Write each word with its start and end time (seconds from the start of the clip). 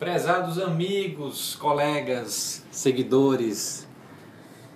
Prezados 0.00 0.58
amigos, 0.58 1.54
colegas, 1.56 2.64
seguidores 2.70 3.86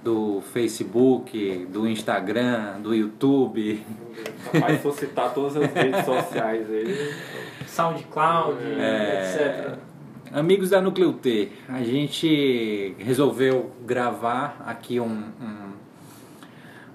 do 0.02 0.42
Facebook, 0.52 1.66
do 1.72 1.88
Instagram, 1.88 2.78
do 2.82 2.94
YouTube. 2.94 3.82
Capaz 4.52 4.82
for 4.82 4.92
citar 4.92 5.32
todas 5.32 5.56
as 5.56 5.72
redes 5.72 6.04
sociais 6.04 6.70
aí. 6.70 7.14
SoundCloud, 7.66 8.58
É. 8.78 9.22
etc. 9.72 9.78
Amigos 10.30 10.68
da 10.68 10.82
Núcleo 10.82 11.14
T, 11.14 11.48
a 11.70 11.82
gente 11.82 12.94
resolveu 12.98 13.72
gravar 13.86 14.62
aqui 14.66 15.00
um, 15.00 15.06
um, 15.40 15.72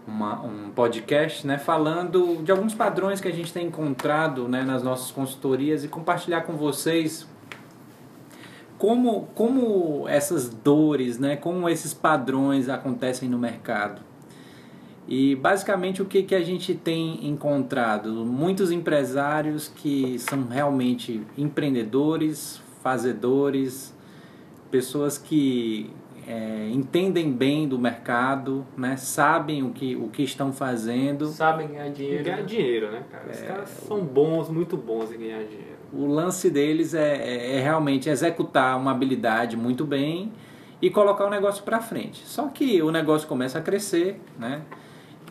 uma- 0.08 0.40
um 0.42 0.70
podcast 0.70 1.48
né, 1.48 1.58
falando 1.58 2.44
de 2.44 2.52
alguns 2.52 2.76
padrões 2.76 3.20
que 3.20 3.28
a 3.28 3.34
gente 3.34 3.52
tem 3.52 3.66
encontrado 3.66 4.48
né, 4.48 4.62
nas 4.62 4.84
nossas 4.84 5.10
consultorias 5.10 5.84
e 5.84 5.88
compartilhar 5.88 6.42
com 6.42 6.54
vocês 6.54 7.28
como, 8.80 9.28
como 9.36 10.08
essas 10.08 10.50
dores, 10.50 11.20
né, 11.20 11.36
como 11.36 11.68
esses 11.70 11.94
padrões 11.94 12.70
acontecem 12.70 13.28
no 13.30 13.38
mercado. 13.38 14.02
E 15.08 15.36
basicamente 15.36 16.02
o 16.02 16.06
que, 16.06 16.24
que 16.24 16.34
a 16.34 16.42
gente 16.42 16.74
tem 16.74 17.28
encontrado? 17.28 18.26
Muitos 18.26 18.72
empresários 18.72 19.68
que 19.68 20.18
são 20.20 20.48
realmente 20.48 21.22
empreendedores, 21.38 22.62
fazedores, 22.82 23.94
pessoas 24.72 25.18
que 25.18 25.90
é, 26.28 26.70
entendem 26.72 27.32
bem 27.32 27.68
do 27.68 27.78
mercado, 27.80 28.66
né, 28.78 28.96
sabem 28.98 29.64
o 29.64 29.72
que, 29.72 29.96
o 29.96 30.10
que 30.10 30.22
estão 30.24 30.54
fazendo. 30.54 31.26
Sabem 31.28 31.70
ganhar 31.70 31.88
E 31.88 31.92
dinheiro. 31.92 32.24
ganhar 32.24 32.44
dinheiro, 32.44 32.92
né, 32.92 33.04
cara? 33.12 33.30
Os 33.32 33.42
caras 33.42 33.70
são 33.70 34.02
bons, 34.06 34.48
muito 34.50 34.78
bons 34.78 35.12
em 35.12 35.18
ganhar 35.18 35.44
dinheiro. 35.44 35.69
O 35.92 36.06
lance 36.08 36.50
deles 36.50 36.94
é, 36.94 37.16
é- 37.18 37.58
é 37.58 37.62
realmente 37.62 38.10
executar 38.10 38.78
uma 38.78 38.92
habilidade 38.92 39.58
muito 39.58 39.86
bem 39.86 40.32
e 40.82 40.90
colocar 40.90 41.26
o 41.26 41.30
negócio 41.30 41.64
para 41.64 41.80
frente. 41.82 42.22
Só 42.26 42.48
que 42.48 42.82
o 42.82 42.92
negócio 42.92 43.28
começa 43.28 43.58
a 43.60 43.62
crescer, 43.62 44.20
né? 44.38 44.62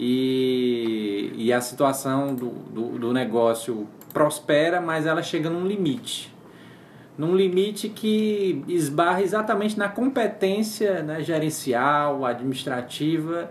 E, 0.01 1.33
e 1.37 1.53
a 1.53 1.61
situação 1.61 2.35
do, 2.35 2.51
do, 2.51 2.99
do 2.99 3.13
negócio 3.13 3.87
prospera, 4.13 4.81
mas 4.81 5.07
ela 5.07 5.23
chega 5.23 5.51
num 5.51 5.67
limite. 5.67 6.33
Num 7.17 7.35
limite 7.35 7.89
que 7.89 8.65
esbarra 8.69 9.23
exatamente 9.23 9.77
na 9.77 9.89
competência 9.89 11.03
né, 11.03 11.21
gerencial, 11.23 12.25
administrativa, 12.25 13.51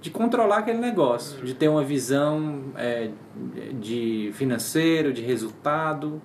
de 0.00 0.10
controlar 0.10 0.58
aquele 0.58 0.78
negócio, 0.78 1.44
de 1.44 1.54
ter 1.54 1.68
uma 1.68 1.82
visão 1.82 2.64
é, 2.76 3.10
de 3.80 4.30
financeiro, 4.34 5.12
de 5.12 5.22
resultado. 5.22 6.22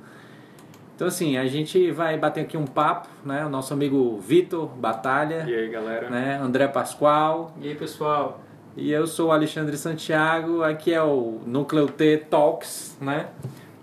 Então 0.96 1.08
assim, 1.08 1.38
a 1.38 1.48
gente 1.48 1.90
vai 1.92 2.18
bater 2.18 2.42
aqui 2.42 2.56
um 2.56 2.66
papo, 2.68 3.10
né? 3.26 3.46
O 3.46 3.50
nosso 3.50 3.74
amigo 3.74 4.20
Vitor 4.20 4.68
Batalha, 4.68 5.44
E 5.48 5.54
aí, 5.56 5.70
galera? 5.70 6.10
né? 6.10 6.40
André 6.42 6.68
Pascoal 6.68 7.52
E 7.60 7.70
aí, 7.70 7.76
pessoal? 7.76 8.40
e 8.78 8.92
eu 8.92 9.06
sou 9.06 9.30
o 9.30 9.32
Alexandre 9.32 9.76
Santiago. 9.78 10.64
Aqui 10.64 10.94
é 10.94 11.02
o 11.02 11.42
Núcleo 11.46 11.88
T 11.88 12.18
Talks, 12.30 12.98
né? 13.02 13.28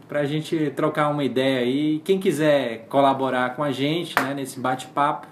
Pra 0.09 0.25
gente 0.25 0.73
trocar 0.75 1.09
uma 1.09 1.23
ideia 1.23 1.61
aí. 1.61 2.01
Quem 2.05 2.19
quiser 2.19 2.87
colaborar 2.89 3.55
com 3.55 3.63
a 3.63 3.71
gente, 3.71 4.15
né? 4.21 4.35
Nesse 4.35 4.59
bate-papo, 4.59 5.27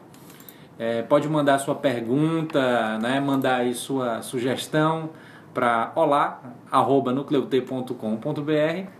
é, 0.78 1.02
pode 1.02 1.28
mandar 1.28 1.58
sua 1.58 1.74
pergunta, 1.74 2.96
né? 2.98 3.20
Mandar 3.20 3.56
aí 3.56 3.74
sua 3.74 4.22
sugestão 4.22 5.10
para 5.52 5.92
olá@nucleut.com.br 5.96 8.90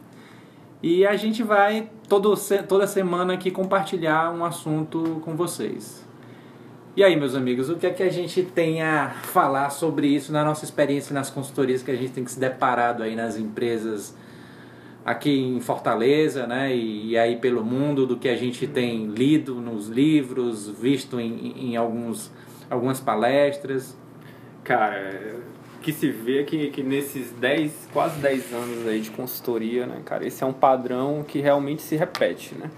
e 0.83 1.07
a 1.07 1.17
gente 1.17 1.43
vai 1.43 1.89
todo, 2.09 2.35
toda 2.67 2.87
semana 2.87 3.35
aqui 3.35 3.51
compartilhar 3.51 4.33
um 4.33 4.43
assunto 4.45 5.21
com 5.25 5.37
vocês. 5.37 6.07
E 6.97 7.05
aí, 7.05 7.15
meus 7.15 7.35
amigos, 7.37 7.69
o 7.71 7.77
que 7.77 7.87
é 7.87 7.91
que 7.91 8.03
a 8.03 8.11
gente 8.11 8.43
tem 8.43 8.83
a 8.83 9.11
falar 9.11 9.71
sobre 9.71 10.09
isso 10.09 10.33
na 10.33 10.45
nossa 10.45 10.65
experiência 10.65 11.15
nas 11.15 11.31
consultorias 11.31 11.81
que 11.83 11.93
a 11.93 11.97
gente 11.97 12.13
tem 12.13 12.25
que 12.25 12.33
se 12.33 12.41
deparado 12.41 13.05
aí 13.05 13.15
nas 13.15 13.37
empresas 13.37 14.17
aqui 15.09 15.41
em 15.41 15.59
Fortaleza, 15.61 16.47
né? 16.47 16.75
E, 16.75 17.11
e 17.11 17.19
aí 17.19 17.37
pelo 17.37 17.65
mundo, 17.65 18.07
do 18.07 18.17
que 18.17 18.29
a 18.29 18.37
gente 18.37 18.67
tem 18.67 19.07
lido 19.07 19.55
nos 19.55 19.89
livros, 19.89 20.69
visto 20.69 21.19
em, 21.19 21.71
em 21.71 21.77
alguns, 21.77 22.31
algumas 22.69 23.01
palestras. 23.01 23.97
Cara, 24.63 25.37
que 25.81 25.93
se 25.93 26.11
vê 26.11 26.45
que, 26.45 26.69
que 26.69 26.83
nesses 26.83 27.33
10, 27.33 27.89
quase 27.91 28.21
10 28.21 28.53
anos 28.53 28.87
aí 28.87 29.01
de 29.01 29.11
consultoria, 29.11 29.87
né, 29.87 30.03
cara, 30.05 30.27
esse 30.27 30.45
é 30.45 30.47
um 30.47 30.53
padrão 30.53 31.25
que 31.27 31.41
realmente 31.41 31.81
se 31.81 31.97
repete, 31.97 32.55
né? 32.55 32.71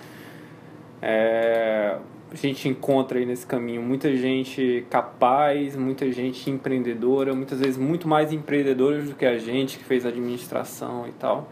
É, 1.03 1.97
a 2.31 2.37
gente 2.37 2.69
encontra 2.69 3.19
aí 3.19 3.27
nesse 3.27 3.45
caminho 3.45 3.83
muita 3.83 4.15
gente 4.17 4.87
capaz, 4.89 5.75
muita 5.75 6.13
gente 6.13 6.49
empreendedora, 6.49 7.35
muitas 7.35 7.59
vezes 7.59 7.77
muito 7.77 8.07
mais 8.07 8.33
empreendedoras 8.33 9.09
do 9.09 9.17
que 9.17 9.27
a 9.27 9.37
gente 9.37 9.79
que 9.79 9.85
fez 9.85 10.07
administração 10.07 11.09
e 11.09 11.13
tal. 11.13 11.49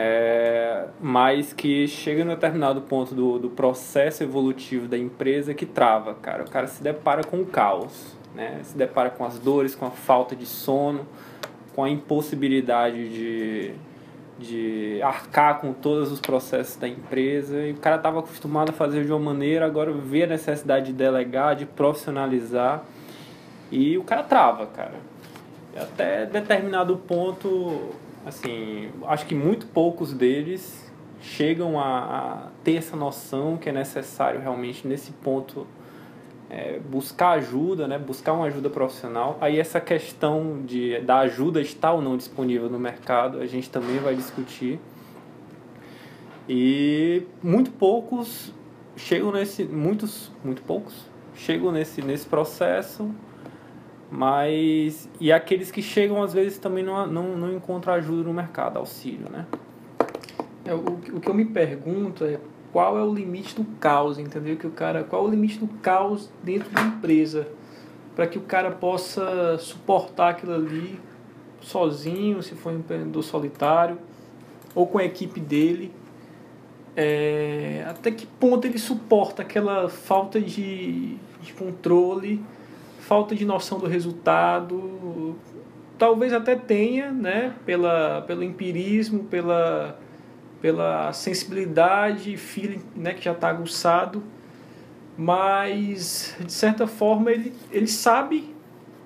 É, 0.00 0.84
mas 1.00 1.52
que 1.52 1.88
chega 1.88 2.24
num 2.24 2.30
determinado 2.30 2.82
ponto 2.82 3.16
do, 3.16 3.36
do 3.36 3.50
processo 3.50 4.22
evolutivo 4.22 4.86
da 4.86 4.96
empresa 4.96 5.52
que 5.52 5.66
trava, 5.66 6.14
cara. 6.14 6.44
O 6.44 6.48
cara 6.48 6.68
se 6.68 6.80
depara 6.80 7.24
com 7.24 7.40
o 7.40 7.44
caos, 7.44 8.16
né? 8.32 8.60
Se 8.62 8.78
depara 8.78 9.10
com 9.10 9.24
as 9.24 9.40
dores, 9.40 9.74
com 9.74 9.86
a 9.86 9.90
falta 9.90 10.36
de 10.36 10.46
sono, 10.46 11.04
com 11.74 11.82
a 11.82 11.90
impossibilidade 11.90 13.08
de, 13.08 13.72
de 14.38 15.02
arcar 15.02 15.60
com 15.60 15.72
todos 15.72 16.12
os 16.12 16.20
processos 16.20 16.76
da 16.76 16.86
empresa. 16.86 17.66
E 17.66 17.72
o 17.72 17.78
cara 17.78 17.96
estava 17.96 18.20
acostumado 18.20 18.70
a 18.70 18.72
fazer 18.72 19.04
de 19.04 19.10
uma 19.10 19.18
maneira, 19.18 19.66
agora 19.66 19.90
vê 19.90 20.22
a 20.22 20.28
necessidade 20.28 20.86
de 20.86 20.92
delegar, 20.92 21.56
de 21.56 21.66
profissionalizar. 21.66 22.84
E 23.68 23.98
o 23.98 24.04
cara 24.04 24.22
trava, 24.22 24.64
cara. 24.68 24.94
Até 25.76 26.24
determinado 26.24 26.96
ponto, 26.98 27.90
assim, 28.28 28.90
acho 29.06 29.26
que 29.26 29.34
muito 29.34 29.66
poucos 29.66 30.12
deles 30.12 30.90
chegam 31.20 31.80
a, 31.80 31.98
a 31.98 32.48
ter 32.62 32.76
essa 32.76 32.96
noção 32.96 33.56
que 33.56 33.68
é 33.68 33.72
necessário 33.72 34.40
realmente 34.40 34.86
nesse 34.86 35.10
ponto 35.10 35.66
é, 36.50 36.78
buscar 36.78 37.30
ajuda, 37.30 37.88
né? 37.88 37.98
buscar 37.98 38.32
uma 38.32 38.46
ajuda 38.46 38.70
profissional. 38.70 39.36
Aí 39.40 39.58
essa 39.58 39.80
questão 39.80 40.62
de, 40.64 41.00
da 41.00 41.18
ajuda 41.20 41.60
estar 41.60 41.92
ou 41.92 42.00
não 42.00 42.16
disponível 42.16 42.68
no 42.70 42.78
mercado, 42.78 43.40
a 43.40 43.46
gente 43.46 43.68
também 43.68 43.98
vai 43.98 44.14
discutir. 44.14 44.78
E 46.48 47.24
muito 47.42 47.70
poucos 47.70 48.52
chegam 48.96 49.32
nesse, 49.32 49.64
muitos, 49.64 50.30
muito 50.42 50.62
poucos 50.62 51.06
chegam 51.34 51.70
nesse, 51.70 52.02
nesse 52.02 52.26
processo, 52.26 53.10
mas 54.10 55.08
e 55.20 55.30
aqueles 55.32 55.70
que 55.70 55.82
chegam 55.82 56.22
às 56.22 56.32
vezes 56.32 56.58
também 56.58 56.82
não, 56.82 57.06
não, 57.06 57.36
não 57.36 57.52
encontram 57.52 57.94
ajuda 57.94 58.22
no 58.22 58.32
mercado, 58.32 58.78
auxílio, 58.78 59.28
né? 59.30 59.46
É, 60.64 60.74
o, 60.74 60.80
o 61.14 61.20
que 61.20 61.28
eu 61.28 61.34
me 61.34 61.44
pergunto 61.44 62.24
é 62.24 62.38
qual 62.72 62.98
é 62.98 63.02
o 63.02 63.12
limite 63.12 63.54
do 63.54 63.64
caos, 63.78 64.18
entendeu? 64.18 64.56
Que 64.56 64.66
o 64.66 64.70
cara, 64.70 65.04
qual 65.04 65.24
é 65.24 65.28
o 65.28 65.30
limite 65.30 65.58
do 65.58 65.68
caos 65.80 66.30
dentro 66.42 66.70
da 66.70 66.82
empresa 66.82 67.48
para 68.14 68.26
que 68.26 68.36
o 68.36 68.42
cara 68.42 68.72
possa 68.72 69.56
suportar 69.58 70.30
aquilo 70.30 70.52
ali 70.52 70.98
sozinho, 71.60 72.42
se 72.42 72.54
for 72.54 72.72
um 72.72 72.78
empreendedor 72.78 73.22
solitário 73.22 73.96
ou 74.74 74.86
com 74.86 74.98
a 74.98 75.04
equipe 75.04 75.38
dele. 75.38 75.92
É, 76.96 77.84
até 77.88 78.10
que 78.10 78.26
ponto 78.26 78.66
ele 78.66 78.78
suporta 78.78 79.42
aquela 79.42 79.88
falta 79.88 80.40
de, 80.40 81.16
de 81.40 81.52
controle, 81.52 82.44
falta 83.08 83.34
de 83.34 83.46
noção 83.46 83.78
do 83.78 83.86
resultado, 83.86 85.34
talvez 85.96 86.30
até 86.30 86.54
tenha, 86.54 87.10
né, 87.10 87.54
pela, 87.64 88.20
pelo 88.26 88.44
empirismo, 88.44 89.24
pela, 89.24 89.98
pela 90.60 91.10
sensibilidade, 91.14 92.36
feeling, 92.36 92.82
né, 92.94 93.14
que 93.14 93.24
já 93.24 93.32
está 93.32 93.48
aguçado, 93.48 94.22
mas 95.16 96.36
de 96.38 96.52
certa 96.52 96.86
forma 96.86 97.32
ele, 97.32 97.54
ele 97.72 97.86
sabe, 97.86 98.54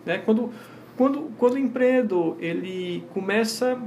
né, 0.04 0.18
quando, 0.18 0.50
quando, 0.96 1.30
quando 1.38 1.54
o 1.54 1.58
empreendedor 1.58 2.36
ele 2.40 3.04
começa 3.14 3.80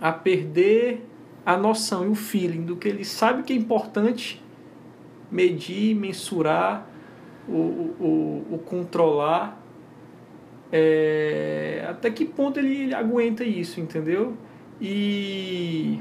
a 0.00 0.10
perder 0.10 1.06
a 1.46 1.56
noção 1.56 2.04
e 2.04 2.08
o 2.08 2.16
feeling 2.16 2.62
do 2.62 2.74
que 2.74 2.88
ele 2.88 3.04
sabe 3.04 3.44
que 3.44 3.52
é 3.52 3.56
importante 3.56 4.42
medir, 5.30 5.94
mensurar, 5.94 6.89
o, 7.50 7.94
o, 8.00 8.54
o 8.54 8.58
controlar, 8.58 9.60
é, 10.72 11.84
até 11.88 12.10
que 12.10 12.24
ponto 12.24 12.58
ele 12.58 12.94
aguenta 12.94 13.44
isso, 13.44 13.80
entendeu? 13.80 14.34
E, 14.80 16.00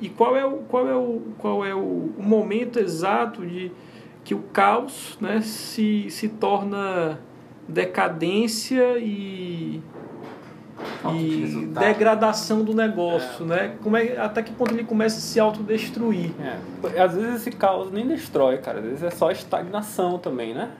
e 0.00 0.08
qual 0.08 0.36
é 0.36 0.44
o, 0.44 0.58
qual 0.58 0.88
é 0.88 0.94
o, 0.94 1.20
qual 1.38 1.64
é 1.64 1.74
o, 1.74 2.12
o 2.16 2.22
momento 2.22 2.78
exato 2.78 3.44
de 3.44 3.72
que 4.24 4.34
o 4.34 4.42
caos 4.52 5.18
né, 5.20 5.40
se, 5.40 6.10
se 6.10 6.28
torna 6.28 7.18
decadência 7.66 8.98
e, 8.98 9.82
Falta 11.02 11.18
de 11.18 11.24
e 11.24 11.40
resultado. 11.40 11.84
degradação 11.84 12.64
do 12.64 12.74
negócio, 12.74 13.44
né? 13.44 13.76
Como 13.82 13.96
é, 13.96 14.18
até 14.18 14.42
que 14.42 14.52
ponto 14.52 14.72
ele 14.72 14.84
começa 14.84 15.18
a 15.18 15.20
se 15.20 15.38
autodestruir. 15.38 16.30
É. 16.40 17.00
Às 17.00 17.14
vezes 17.14 17.36
esse 17.36 17.50
caos 17.50 17.90
nem 17.92 18.06
destrói, 18.06 18.58
cara. 18.58 18.78
Às 18.78 18.84
vezes 18.84 19.02
é 19.02 19.10
só 19.10 19.30
estagnação 19.30 20.18
também, 20.18 20.54
né? 20.54 20.70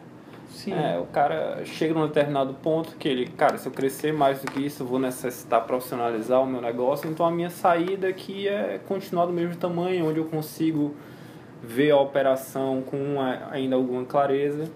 Sim. 0.51 0.73
É, 0.73 0.99
o 0.99 1.07
cara 1.07 1.61
chega 1.65 1.95
num 1.95 2.07
determinado 2.07 2.53
ponto 2.55 2.97
que 2.97 3.09
ele, 3.09 3.29
cara, 3.29 3.57
se 3.59 3.69
eu 3.69 3.73
crescer 3.73 4.13
mais 4.13 4.41
do 4.41 4.51
que 4.51 4.65
isso, 4.65 4.83
eu 4.83 4.87
vou 4.87 4.99
necessitar 4.99 5.65
profissionalizar 5.65 6.43
o 6.43 6.47
meu 6.47 6.61
negócio, 6.61 7.09
então 7.09 7.25
a 7.25 7.31
minha 7.31 7.51
saída 7.51 8.09
aqui 8.09 8.49
é 8.49 8.81
continuar 8.89 9.27
do 9.27 9.33
mesmo 9.33 9.55
tamanho, 9.55 10.09
onde 10.09 10.19
eu 10.19 10.25
consigo 10.25 10.97
ver 11.63 11.93
a 11.93 11.97
operação 11.99 12.83
com 12.83 13.17
ainda 13.51 13.77
alguma 13.77 14.05
clareza. 14.05 14.69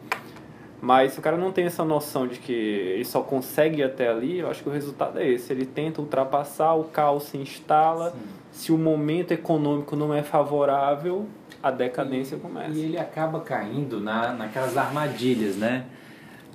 Mas 0.82 1.12
se 1.12 1.20
o 1.20 1.22
cara 1.22 1.36
não 1.36 1.52
tem 1.52 1.64
essa 1.64 1.84
noção 1.84 2.26
de 2.26 2.40
que 2.40 2.52
ele 2.52 3.04
só 3.04 3.22
consegue 3.22 3.82
ir 3.82 3.84
até 3.84 4.08
ali, 4.08 4.40
eu 4.40 4.50
acho 4.50 4.64
que 4.64 4.68
o 4.68 4.72
resultado 4.72 5.16
é 5.20 5.28
esse. 5.28 5.52
Ele 5.52 5.64
tenta 5.64 6.00
ultrapassar, 6.00 6.74
o 6.74 6.82
caos 6.82 7.22
se 7.22 7.38
instala. 7.38 8.10
Sim. 8.10 8.18
Se 8.50 8.72
o 8.72 8.76
momento 8.76 9.30
econômico 9.30 9.94
não 9.94 10.12
é 10.12 10.24
favorável, 10.24 11.28
a 11.62 11.70
decadência 11.70 12.36
começa. 12.36 12.72
E 12.72 12.80
ele 12.80 12.98
acaba 12.98 13.38
caindo 13.42 14.00
na, 14.00 14.32
naquelas 14.32 14.76
armadilhas, 14.76 15.54
né? 15.54 15.84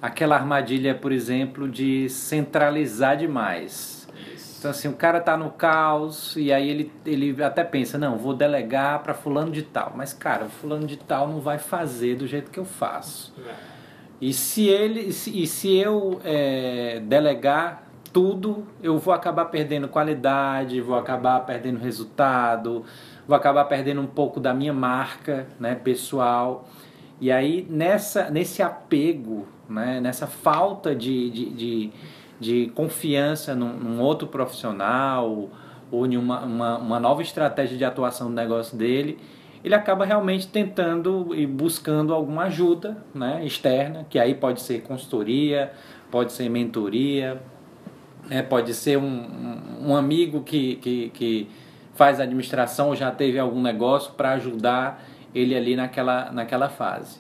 Aquela 0.02 0.36
armadilha, 0.36 0.94
por 0.94 1.14
exemplo, 1.14 1.66
de 1.66 2.10
centralizar 2.10 3.16
demais. 3.16 4.10
Então, 4.60 4.72
assim, 4.72 4.90
o 4.90 4.94
cara 4.94 5.22
tá 5.22 5.38
no 5.38 5.52
caos 5.52 6.36
e 6.36 6.52
aí 6.52 6.70
ele, 6.70 6.92
ele 7.06 7.42
até 7.42 7.64
pensa, 7.64 7.98
não, 7.98 8.18
vou 8.18 8.34
delegar 8.34 9.02
para 9.04 9.14
fulano 9.14 9.52
de 9.52 9.62
tal. 9.62 9.94
Mas, 9.96 10.12
cara, 10.12 10.46
o 10.46 10.50
fulano 10.50 10.86
de 10.86 10.98
tal 10.98 11.30
não 11.30 11.40
vai 11.40 11.58
fazer 11.58 12.16
do 12.16 12.28
jeito 12.28 12.52
que 12.52 12.60
eu 12.60 12.66
faço. 12.66 13.34
E 14.20 14.34
se 14.34 14.68
ele, 14.68 15.10
e 15.10 15.46
se 15.46 15.76
eu 15.76 16.20
é, 16.24 17.00
delegar 17.02 17.88
tudo, 18.12 18.66
eu 18.82 18.98
vou 18.98 19.14
acabar 19.14 19.46
perdendo 19.46 19.88
qualidade, 19.88 20.82
vou 20.82 20.98
acabar 20.98 21.40
perdendo 21.42 21.80
resultado, 21.80 22.84
vou 23.28 23.36
acabar 23.36 23.66
perdendo 23.66 24.02
um 24.02 24.08
pouco 24.08 24.40
da 24.40 24.54
minha 24.56 24.74
marca, 24.74 25.48
né, 25.60 25.76
pessoal. 25.76 26.68
E 27.22 27.32
aí 27.32 27.68
nessa, 27.70 28.30
nesse 28.32 28.64
apego, 28.64 29.48
né, 29.70 30.00
nessa 30.02 30.26
falta 30.26 30.96
de, 30.96 31.30
de, 31.30 31.50
de, 31.52 31.92
de 32.40 32.72
confiança 32.74 33.54
num, 33.54 33.74
num 33.74 34.02
outro 34.02 34.28
profissional 34.28 35.50
ou 35.92 36.06
em 36.06 36.18
uma, 36.18 36.44
uma, 36.44 36.78
uma 36.78 37.00
nova 37.00 37.22
estratégia 37.22 37.78
de 37.78 37.86
atuação 37.86 38.30
do 38.30 38.34
negócio 38.34 38.76
dele, 38.76 39.20
ele 39.64 39.76
acaba 39.76 40.06
realmente 40.06 40.48
tentando 40.48 41.34
e 41.36 41.46
buscando 41.46 42.14
alguma 42.14 42.44
ajuda 42.44 42.98
né, 43.14 43.44
externa, 43.46 44.06
que 44.10 44.20
aí 44.20 44.36
pode 44.36 44.62
ser 44.62 44.82
consultoria, 44.82 45.72
pode 46.12 46.32
ser 46.32 46.50
mentoria, 46.50 47.42
né, 48.28 48.42
pode 48.42 48.74
ser 48.74 48.98
um, 48.98 49.60
um, 49.82 49.96
amigo 49.96 50.42
que, 50.44 50.76
que, 50.76 51.10
que 51.10 51.50
faz 51.96 52.20
administração 52.20 52.90
ou 52.90 52.96
já 52.96 53.12
teve 53.12 53.40
algum 53.40 53.62
negócio 53.62 54.14
para 54.14 54.32
ajudar 54.34 55.04
ele 55.34 55.56
ali 55.56 55.76
naquela, 55.76 56.32
naquela 56.32 56.70
fase. 56.70 57.20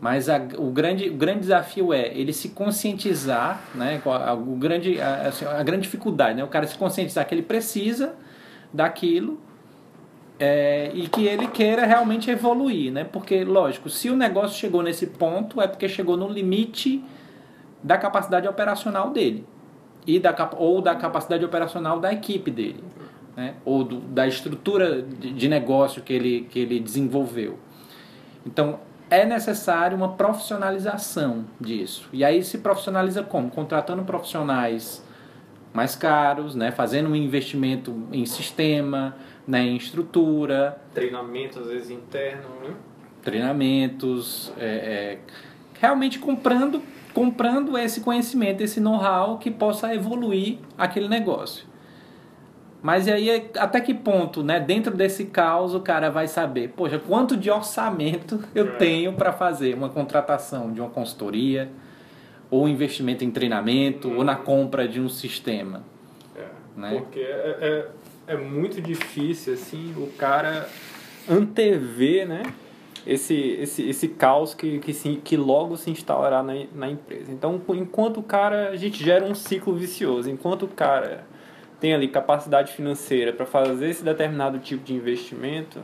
Mas 0.00 0.28
a, 0.28 0.36
o, 0.58 0.70
grande, 0.70 1.08
o 1.08 1.14
grande 1.14 1.40
desafio 1.40 1.92
é 1.92 2.08
ele 2.08 2.32
se 2.32 2.50
conscientizar, 2.50 3.62
né, 3.74 4.00
a, 4.04 4.34
o 4.34 4.56
grande, 4.56 5.00
a, 5.00 5.28
assim, 5.28 5.44
a 5.44 5.62
grande 5.62 5.82
dificuldade, 5.82 6.36
né, 6.36 6.44
o 6.44 6.48
cara 6.48 6.66
se 6.66 6.76
conscientizar 6.76 7.26
que 7.26 7.34
ele 7.34 7.42
precisa 7.42 8.14
daquilo 8.72 9.45
é, 10.38 10.90
e 10.94 11.08
que 11.08 11.26
ele 11.26 11.48
queira 11.48 11.86
realmente 11.86 12.30
evoluir, 12.30 12.92
né? 12.92 13.04
Porque, 13.04 13.44
lógico, 13.44 13.88
se 13.88 14.10
o 14.10 14.16
negócio 14.16 14.58
chegou 14.58 14.82
nesse 14.82 15.06
ponto, 15.06 15.60
é 15.60 15.66
porque 15.66 15.88
chegou 15.88 16.16
no 16.16 16.28
limite 16.28 17.02
da 17.82 17.96
capacidade 17.96 18.46
operacional 18.46 19.10
dele 19.10 19.46
e 20.06 20.18
da, 20.18 20.34
ou 20.56 20.80
da 20.80 20.94
capacidade 20.94 21.44
operacional 21.44 21.98
da 21.98 22.12
equipe 22.12 22.50
dele, 22.50 22.84
né? 23.36 23.54
Ou 23.64 23.82
do, 23.82 24.00
da 24.00 24.26
estrutura 24.26 25.02
de, 25.02 25.32
de 25.32 25.48
negócio 25.48 26.02
que 26.02 26.12
ele, 26.12 26.46
que 26.50 26.58
ele 26.58 26.80
desenvolveu. 26.80 27.58
Então, 28.44 28.78
é 29.08 29.24
necessário 29.24 29.96
uma 29.96 30.12
profissionalização 30.14 31.44
disso. 31.60 32.08
E 32.12 32.24
aí 32.24 32.42
se 32.42 32.58
profissionaliza 32.58 33.22
como? 33.22 33.50
Contratando 33.50 34.02
profissionais 34.04 35.04
mais 35.72 35.94
caros, 35.94 36.54
né? 36.54 36.70
Fazendo 36.72 37.10
um 37.10 37.16
investimento 37.16 37.94
em 38.12 38.24
sistema, 38.26 39.14
né? 39.46 39.62
em 39.62 39.76
estrutura, 39.76 40.78
Treinamento, 40.94 41.60
às 41.60 41.66
vezes, 41.68 41.90
interno, 41.90 42.48
né? 42.62 42.74
treinamentos, 43.22 44.52
é, 44.58 44.64
é, 44.64 45.18
realmente 45.80 46.18
comprando, 46.18 46.80
comprando 47.12 47.76
esse 47.76 48.00
conhecimento, 48.00 48.62
esse 48.62 48.80
know-how 48.80 49.38
que 49.38 49.50
possa 49.50 49.92
evoluir 49.94 50.58
aquele 50.78 51.08
negócio. 51.08 51.66
Mas 52.82 53.08
e 53.08 53.12
aí, 53.12 53.28
é- 53.30 53.50
até 53.58 53.80
que 53.80 53.92
ponto, 53.92 54.44
né, 54.44 54.60
dentro 54.60 54.94
desse 54.94 55.24
caos, 55.24 55.74
o 55.74 55.80
cara 55.80 56.08
vai 56.08 56.28
saber, 56.28 56.68
poxa, 56.76 57.00
quanto 57.00 57.36
de 57.36 57.50
orçamento 57.50 58.40
eu 58.54 58.66
É. 58.68 58.70
tenho 58.76 59.12
para 59.14 59.32
fazer 59.32 59.74
uma 59.74 59.88
contratação 59.88 60.72
de 60.72 60.80
uma 60.80 60.90
consultoria, 60.90 61.68
ou 62.48 62.68
investimento 62.68 63.24
em 63.24 63.30
treinamento, 63.32 64.12
ou 64.12 64.22
na 64.22 64.36
compra 64.36 64.86
de 64.86 65.00
um 65.00 65.08
sistema. 65.08 65.82
É, 66.36 66.44
Né? 66.76 66.90
Porque 66.96 67.18
é, 67.18 67.88
é, 68.26 68.36
muito 68.36 68.80
difícil, 68.80 69.54
assim, 69.54 69.94
o 69.96 70.08
cara 70.18 70.68
antever, 71.28 72.26
né? 72.26 72.42
Esse, 73.06 73.34
esse, 73.34 73.88
esse 73.88 74.08
caos 74.08 74.52
que, 74.52 74.80
que, 74.80 74.92
que 75.16 75.36
logo 75.36 75.76
se 75.76 75.90
instalará 75.90 76.42
na, 76.42 76.54
na 76.74 76.90
empresa. 76.90 77.30
Então, 77.30 77.62
enquanto 77.68 78.18
o 78.18 78.22
cara, 78.22 78.70
a 78.70 78.76
gente 78.76 79.02
gera 79.02 79.24
um 79.24 79.34
ciclo 79.34 79.74
vicioso. 79.74 80.28
Enquanto 80.28 80.64
o 80.64 80.68
cara 80.68 81.24
tem 81.78 81.94
ali 81.94 82.08
capacidade 82.08 82.72
financeira 82.72 83.32
para 83.32 83.46
fazer 83.46 83.90
esse 83.90 84.02
determinado 84.02 84.58
tipo 84.58 84.82
de 84.82 84.92
investimento, 84.92 85.80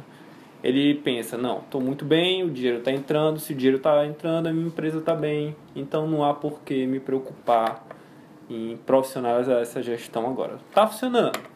ele 0.64 0.94
pensa, 0.94 1.36
não, 1.36 1.58
estou 1.58 1.80
muito 1.80 2.04
bem, 2.04 2.42
o 2.42 2.50
dinheiro 2.50 2.78
está 2.78 2.90
entrando, 2.90 3.38
se 3.38 3.52
o 3.52 3.56
dinheiro 3.56 3.76
está 3.76 4.04
entrando, 4.06 4.48
a 4.48 4.52
minha 4.52 4.66
empresa 4.66 4.98
está 4.98 5.14
bem, 5.14 5.54
então 5.76 6.08
não 6.08 6.24
há 6.24 6.34
por 6.34 6.60
que 6.62 6.86
me 6.86 6.98
preocupar 6.98 7.86
em 8.48 8.76
profissionalizar 8.86 9.60
essa 9.60 9.82
gestão 9.82 10.26
agora. 10.26 10.58
Está 10.68 10.86
funcionando. 10.86 11.51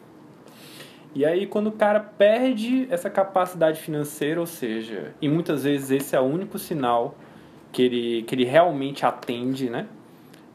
E 1.15 1.25
aí 1.25 1.47
quando 1.47 1.67
o 1.67 1.71
cara 1.71 1.99
perde 1.99 2.87
essa 2.89 3.09
capacidade 3.09 3.79
financeira, 3.79 4.39
ou 4.39 4.45
seja, 4.45 5.13
e 5.21 5.27
muitas 5.27 5.63
vezes 5.63 5.91
esse 5.91 6.15
é 6.15 6.19
o 6.19 6.23
único 6.23 6.59
sinal 6.59 7.15
que 7.71 7.81
ele, 7.81 8.23
que 8.23 8.35
ele 8.35 8.45
realmente 8.45 9.05
atende, 9.05 9.69
né? 9.69 9.87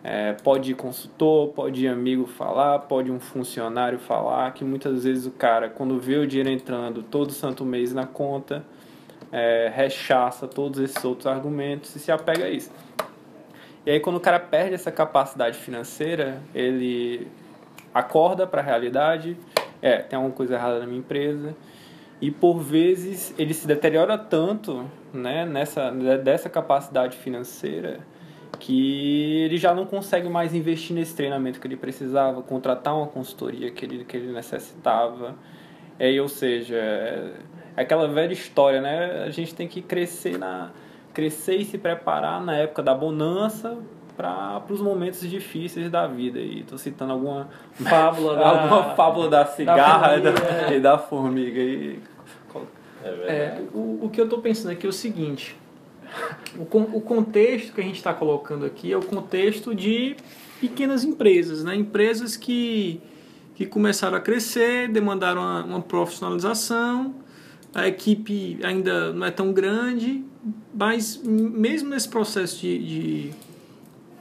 É, 0.04 0.32
pode 0.32 0.72
ir 0.72 0.75
consultor, 0.75 1.49
pode 1.50 1.84
ir 1.84 1.88
amigo 1.88 2.26
falar, 2.26 2.81
pode 2.81 3.10
um 3.10 3.20
funcionário 3.20 4.00
falar, 4.00 4.52
que 4.52 4.64
muitas 4.64 5.04
vezes 5.04 5.26
o 5.26 5.31
cara, 5.31 5.69
quando 5.69 5.99
vê 6.00 6.16
o 6.16 6.26
dinheiro 6.26 6.50
entrando 6.50 7.04
todo 7.04 7.31
santo 7.31 7.64
mês 7.64 7.93
na 7.93 8.04
conta, 8.04 8.64
é, 9.31 9.72
rechaça 9.75 10.49
todos 10.49 10.81
esses 10.81 11.04
outros 11.04 11.26
argumentos 11.26 11.94
e 11.94 12.00
se 12.00 12.11
apega 12.11 12.47
a 12.47 12.50
isso. 12.50 12.73
E 13.87 13.90
aí 13.90 14.00
quando 14.00 14.16
o 14.16 14.21
cara 14.21 14.40
perde 14.40 14.75
essa 14.75 14.90
capacidade 14.90 15.56
financeira, 15.56 16.40
ele 16.54 17.28
acorda 17.94 18.47
para 18.47 18.61
a 18.61 18.64
realidade, 18.64 19.37
é, 19.83 19.99
tem 19.99 20.17
alguma 20.17 20.35
coisa 20.35 20.55
errada 20.55 20.79
na 20.79 20.87
minha 20.87 21.01
empresa, 21.01 21.55
e 22.21 22.31
por 22.31 22.61
vezes 22.61 23.35
ele 23.37 23.53
se 23.53 23.67
deteriora 23.67 24.17
tanto, 24.17 24.89
né, 25.12 25.45
nessa 25.45 25.91
dessa 25.91 26.49
capacidade 26.49 27.17
financeira, 27.17 27.99
que 28.61 29.43
ele 29.43 29.57
já 29.57 29.75
não 29.75 29.85
consegue 29.85 30.29
mais 30.29 30.55
investir 30.55 30.95
nesse 30.95 31.17
treinamento 31.17 31.61
que 31.61 31.67
ele 31.67 31.77
precisava, 31.77 32.41
contratar 32.43 32.97
uma 32.97 33.09
consultoria 33.09 33.73
que 33.73 33.85
ele, 33.85 34.05
que 34.05 34.17
ele 34.17 34.33
necessitava. 34.33 35.35
É, 35.99 36.21
ou 36.21 36.29
seja, 36.29 36.77
é 36.77 37.33
aquela 37.77 38.07
velha 38.07 38.33
história, 38.33 38.81
né? 38.81 39.25
A 39.25 39.31
gente 39.31 39.55
tem 39.55 39.67
que 39.67 39.83
crescer 39.83 40.39
na 40.39 40.71
crescer 41.12 41.57
e 41.57 41.65
se 41.65 41.77
preparar 41.77 42.43
na 42.43 42.57
época 42.57 42.83
da 42.83 42.95
bonança 42.95 43.77
para 44.16 44.62
os 44.69 44.81
momentos 44.81 45.28
difíceis 45.28 45.90
da 45.90 46.07
vida. 46.07 46.38
E 46.38 46.61
estou 46.61 46.78
citando 46.78 47.12
alguma 47.12 47.49
Fábula 47.75 48.37
da- 48.37 48.49
alguma 48.49 48.95
fábula 48.95 49.28
da 49.28 49.47
cigarra 49.47 50.16
e 50.16 50.21
da, 50.21 50.33
formiga, 50.33 50.75
e 50.75 50.81
da 50.81 50.99
formiga. 50.99 51.61
E... 51.61 51.99
É, 53.04 53.61
o, 53.75 54.04
o 54.04 54.11
que 54.11 54.21
eu 54.21 54.25
estou 54.25 54.40
pensando 54.40 54.71
aqui 54.71 54.87
é 54.87 54.88
o 54.88 54.92
seguinte: 54.92 55.57
o, 56.57 56.62
o 56.62 57.00
contexto 57.00 57.73
que 57.73 57.81
a 57.81 57.85
gente 57.85 57.97
está 57.97 58.14
colocando 58.14 58.64
aqui 58.64 58.92
é 58.92 58.97
o 58.97 59.02
contexto 59.02 59.75
de 59.75 60.16
pequenas 60.61 61.02
empresas, 61.02 61.64
né? 61.64 61.75
empresas 61.75 62.37
que, 62.37 63.00
que 63.57 63.66
começaram 63.66 64.16
a 64.16 64.21
crescer, 64.21 64.88
demandaram 64.88 65.40
uma, 65.40 65.64
uma 65.64 65.83
profissionalização, 65.83 67.14
a 67.75 67.88
equipe 67.88 68.61
ainda 68.62 69.12
não 69.12 69.26
é 69.26 69.31
tão 69.33 69.52
grande, 69.52 70.25
mas 70.73 71.21
mesmo 71.25 71.90
nesse 71.90 72.09
processo 72.09 72.61
de, 72.61 72.78
de, 72.78 73.31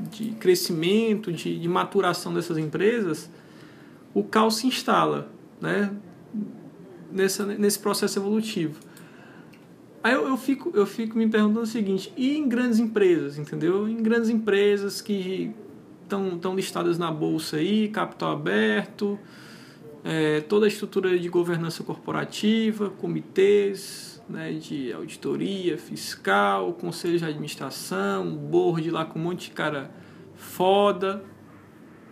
de 0.09 0.31
crescimento, 0.31 1.31
de, 1.31 1.59
de 1.59 1.67
maturação 1.67 2.33
dessas 2.33 2.57
empresas, 2.57 3.29
o 4.13 4.23
caos 4.23 4.57
se 4.57 4.67
instala, 4.67 5.31
né? 5.59 5.91
nessa, 7.11 7.45
nesse 7.45 7.79
processo 7.79 8.19
evolutivo. 8.19 8.79
Aí 10.03 10.13
eu, 10.13 10.27
eu, 10.27 10.37
fico, 10.37 10.71
eu 10.73 10.85
fico 10.85 11.17
me 11.17 11.27
perguntando 11.27 11.61
o 11.61 11.67
seguinte, 11.67 12.11
e 12.17 12.37
em 12.37 12.47
grandes 12.47 12.79
empresas, 12.79 13.37
entendeu? 13.37 13.87
Em 13.87 14.01
grandes 14.01 14.29
empresas 14.29 15.01
que 15.01 15.51
estão 16.03 16.55
listadas 16.55 16.97
na 16.97 17.11
bolsa 17.11 17.57
aí, 17.57 17.87
capital 17.87 18.31
aberto, 18.31 19.19
é, 20.03 20.41
toda 20.41 20.65
a 20.65 20.67
estrutura 20.67 21.17
de 21.17 21.29
governança 21.29 21.83
corporativa, 21.83 22.89
comitês 22.89 24.20
né, 24.31 24.53
de 24.53 24.91
auditoria 24.93 25.77
fiscal, 25.77 26.73
conselho 26.73 27.17
de 27.17 27.25
administração, 27.25 28.35
board 28.35 28.89
lá 28.89 29.05
com 29.05 29.19
um 29.19 29.23
monte 29.23 29.49
de 29.49 29.51
cara 29.51 29.91
foda, 30.35 31.23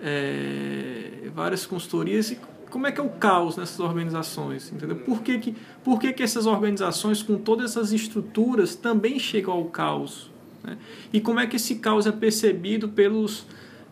é, 0.01 1.29
várias 1.33 1.65
consultorias. 1.65 2.31
E 2.31 2.39
como 2.69 2.85
é 2.85 2.91
que 2.91 2.99
é 2.99 3.03
o 3.03 3.09
caos 3.09 3.57
nessas 3.57 3.79
organizações? 3.79 4.71
Entendeu? 4.71 4.97
Por, 4.97 5.21
que, 5.21 5.39
que, 5.39 5.55
por 5.83 5.99
que, 5.99 6.13
que 6.13 6.21
essas 6.21 6.45
organizações, 6.45 7.23
com 7.23 7.37
todas 7.37 7.71
essas 7.71 7.91
estruturas, 7.91 8.75
também 8.75 9.17
chegam 9.17 9.53
ao 9.53 9.65
caos? 9.65 10.29
Né? 10.63 10.77
E 11.11 11.19
como 11.19 11.39
é 11.39 11.47
que 11.47 11.55
esse 11.55 11.75
caos 11.75 12.05
é 12.05 12.11
percebido 12.11 12.89
pelos 12.89 13.45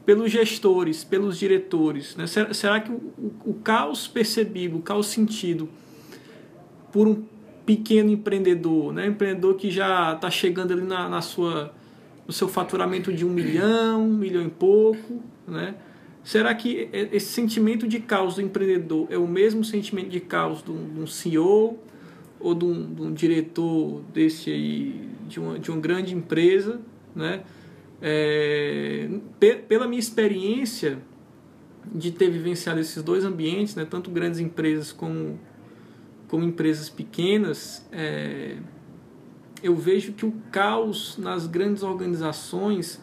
pelos 0.06 0.32
gestores, 0.32 1.04
pelos 1.04 1.38
diretores. 1.38 2.16
Né? 2.16 2.26
Será, 2.28 2.54
será, 2.54 2.80
que 2.80 2.90
o, 2.90 2.96
o, 2.96 3.34
o, 3.48 3.54
caos 3.56 4.08
percebido, 4.08 4.78
o 4.78 4.82
caos 4.82 5.08
sentido 5.08 5.68
por 6.94 7.10
um 7.10 7.26
pequeno 7.68 8.10
empreendedor, 8.10 8.94
né? 8.94 9.08
empreendedor 9.08 9.56
que 9.56 9.70
já 9.70 10.14
está 10.14 10.32
chegando 10.32 10.72
ali 10.72 10.84
na, 10.84 11.10
na, 11.10 11.22
sua, 11.22 11.74
no 12.26 12.32
seu 12.32 12.48
faturamento 12.48 13.12
de 13.12 13.26
um 13.26 13.30
milhão, 13.30 14.04
um 14.04 14.14
milhão 14.14 14.42
e 14.42 14.50
pouco, 14.50 15.22
né? 15.46 15.76
Será 16.24 16.54
que 16.56 16.90
esse 16.94 17.28
sentimento 17.28 17.88
de 17.88 18.00
caos 18.00 18.36
do 18.36 18.42
empreendedor 18.42 19.08
é 19.10 19.18
o 19.18 19.28
mesmo 19.28 19.64
sentimento 19.64 20.10
de 20.10 20.20
caos 20.20 20.62
de 20.62 20.72
um, 20.72 20.94
de 20.94 21.00
um 21.02 21.08
CEO 21.08 21.78
ou 22.40 22.54
de 22.54 22.66
um, 22.66 22.94
de 22.94 23.02
um, 23.02 23.14
diretor 23.14 24.02
desse 24.14 24.50
aí, 24.50 25.10
de 25.28 25.40
uma, 25.40 25.60
de 25.60 25.72
uma 25.72 25.80
grande 25.80 26.14
empresa, 26.14 26.82
né? 27.16 27.44
É, 28.02 29.10
pela 29.68 29.88
minha 29.88 30.00
experiência 30.00 31.00
de 31.94 32.12
ter 32.12 32.30
vivenciado 32.30 32.80
esses 32.80 33.02
dois 33.02 33.24
ambientes, 33.24 33.76
né, 33.76 33.86
tanto 33.90 34.12
grandes 34.12 34.40
empresas 34.40 34.92
como, 34.92 35.40
como 36.28 36.44
empresas 36.44 36.90
pequenas, 36.90 37.88
é, 37.92 38.58
eu 39.64 39.76
vejo 39.76 40.14
que 40.14 40.26
o 40.26 40.34
caos 40.52 41.18
nas 41.18 41.48
grandes 41.48 41.84
organizações 41.84 43.02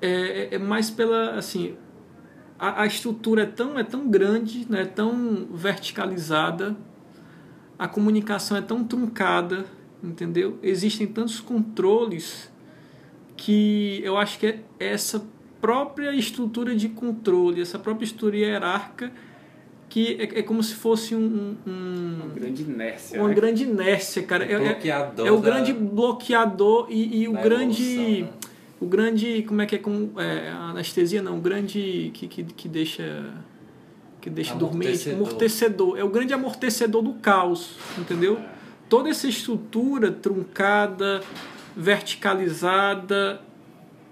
é, 0.00 0.54
é 0.54 0.58
mais 0.58 0.90
pela 0.90 1.34
assim 1.34 1.76
a, 2.58 2.82
a, 2.82 2.86
estrutura 2.86 3.42
é 3.42 3.46
tão 3.46 3.78
é 3.78 3.84
tão 3.84 4.08
grande, 4.08 4.66
né, 4.70 4.84
tão 4.84 5.48
verticalizada, 5.52 6.76
a 7.78 7.86
comunicação 7.86 8.56
é 8.56 8.62
tão 8.62 8.82
truncada, 8.84 9.66
entendeu? 10.02 10.58
Existem 10.62 11.06
tantos 11.06 11.40
controles 11.40 12.50
que 13.36 14.00
eu 14.02 14.16
acho 14.16 14.38
que 14.38 14.46
é 14.46 14.60
essa 14.78 15.26
própria 15.60 16.14
estrutura 16.14 16.74
de 16.74 16.88
controle, 16.88 17.60
essa 17.60 17.78
própria 17.78 18.04
estrutura 18.04 18.36
hierárquica, 18.36 19.12
que 19.88 20.16
é, 20.20 20.40
é 20.40 20.42
como 20.42 20.62
se 20.62 20.74
fosse 20.74 21.14
um, 21.14 21.56
um 21.66 22.20
uma 22.22 22.34
grande 22.34 22.62
inércia. 22.62 23.20
Uma 23.20 23.28
né? 23.28 23.34
grande 23.34 23.62
inércia, 23.64 24.22
cara. 24.22 24.44
É, 24.44 24.52
é, 24.52 25.26
é 25.26 25.30
o 25.30 25.38
grande 25.40 25.72
bloqueador 25.72 26.86
e, 26.90 27.22
e 27.22 27.28
o 27.28 27.32
grande. 27.32 27.82
Evolução, 27.82 28.26
né? 28.26 28.46
O 28.80 28.86
grande. 28.86 29.42
Como 29.44 29.62
é 29.62 29.66
que 29.66 29.76
é? 29.76 29.78
Com, 29.78 30.10
é 30.18 30.50
anestesia 30.50 31.22
não, 31.22 31.38
o 31.38 31.40
grande 31.40 32.10
que, 32.14 32.26
que, 32.26 32.44
que 32.44 32.68
deixa. 32.68 33.32
Que 34.20 34.28
deixa 34.28 34.54
dormente. 34.54 35.10
Amortecedor. 35.10 35.98
É 35.98 36.04
o 36.04 36.08
grande 36.08 36.34
amortecedor 36.34 37.02
do 37.02 37.14
caos, 37.14 37.76
entendeu? 37.96 38.40
Toda 38.88 39.08
essa 39.08 39.28
estrutura 39.28 40.10
truncada, 40.10 41.22
verticalizada, 41.76 43.40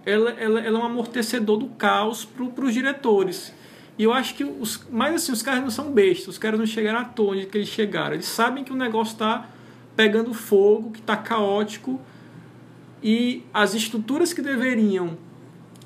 ela, 0.07 0.31
ela, 0.33 0.61
ela 0.61 0.79
é 0.79 0.83
um 0.83 0.85
amortecedor 0.85 1.57
do 1.57 1.67
caos 1.69 2.25
para 2.25 2.65
os 2.65 2.73
diretores. 2.73 3.53
E 3.99 4.05
eu 4.05 4.13
acho 4.13 4.35
que 4.35 4.45
os. 4.45 4.87
Mas 4.91 5.15
assim, 5.15 5.33
os 5.33 5.43
caras 5.43 5.61
não 5.61 5.71
são 5.71 5.91
bestas, 5.93 6.29
os 6.29 6.39
caras 6.39 6.59
não 6.59 6.67
chegaram 6.67 6.99
à 6.99 7.05
toa 7.05 7.33
onde 7.33 7.47
que 7.47 7.59
eles 7.59 7.69
chegaram. 7.69 8.15
Eles 8.15 8.27
sabem 8.27 8.65
que 8.65 8.73
o 8.73 8.77
negócio 8.77 9.13
está 9.13 9.49
pegando 9.97 10.35
fogo, 10.35 10.91
que 10.91 11.01
está 11.01 11.17
caótico. 11.17 12.01
E 13.03 13.45
as 13.53 13.75
estruturas 13.75 14.33
que 14.33 14.41
deveriam 14.41 15.17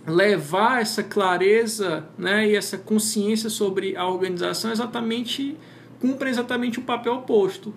levar 0.07 0.81
essa 0.81 1.03
clareza 1.03 2.07
né, 2.17 2.49
e 2.49 2.57
essa 2.57 2.79
consciência 2.79 3.51
sobre 3.51 3.97
a 3.97 4.07
organização 4.07 4.71
exatamente 4.71 5.57
cumprem 6.01 6.31
exatamente 6.31 6.79
o 6.79 6.83
papel 6.83 7.15
oposto 7.15 7.75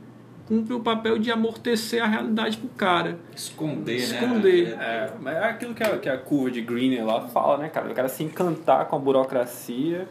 cumpre 0.52 0.74
o 0.74 0.82
papel 0.82 1.18
de 1.18 1.32
amortecer 1.32 2.04
a 2.04 2.08
realidade 2.08 2.58
pro 2.58 2.68
cara. 2.68 3.18
Esconder, 3.34 3.96
Esconder. 3.96 4.76
né? 4.76 4.84
É, 4.84 5.14
mas 5.18 5.36
é 5.38 5.44
aquilo 5.46 5.74
que 5.74 5.82
a, 5.82 5.98
que 5.98 6.10
a 6.10 6.18
curva 6.18 6.52
de 6.52 6.60
Greener 6.60 7.06
lá 7.06 7.22
fala, 7.30 7.58
né, 7.58 7.70
cara? 7.70 7.90
O 7.90 7.96
cara 7.96 8.10
se 8.10 8.22
encantar 8.22 8.86
com 8.90 8.98
a 8.98 9.00
burocracia 9.00 10.10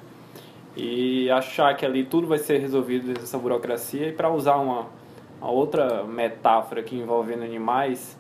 e 0.77 1.31
achar 1.31 1.77
que 1.77 1.85
ali 1.85 2.05
tudo 2.05 2.27
vai 2.27 2.39
ser 2.39 2.59
resolvido 2.59 3.09
nessa 3.09 3.39
burocracia. 3.39 4.09
E 4.09 4.13
para 4.13 4.31
usar 4.31 4.57
uma, 4.57 4.87
uma, 5.41 5.51
outra 5.51 6.05
metáfora 6.05 6.81
aqui 6.81 6.97
envolvendo 6.97 7.43
animais, 7.43 8.19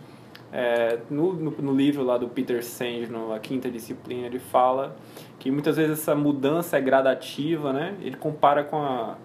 é, 0.52 0.98
no, 1.08 1.32
no, 1.32 1.50
no, 1.50 1.72
livro 1.72 2.02
lá 2.02 2.18
do 2.18 2.28
Peter 2.28 2.64
Senge, 2.64 3.10
no 3.10 3.32
A 3.32 3.38
Quinta 3.38 3.70
Disciplina, 3.70 4.26
ele 4.26 4.40
fala 4.40 4.96
que 5.38 5.50
muitas 5.50 5.76
vezes 5.76 6.00
essa 6.00 6.14
mudança 6.14 6.76
é 6.76 6.80
gradativa, 6.80 7.72
né? 7.72 7.94
Ele 8.00 8.16
compara 8.16 8.64
com 8.64 8.76
a 8.76 9.16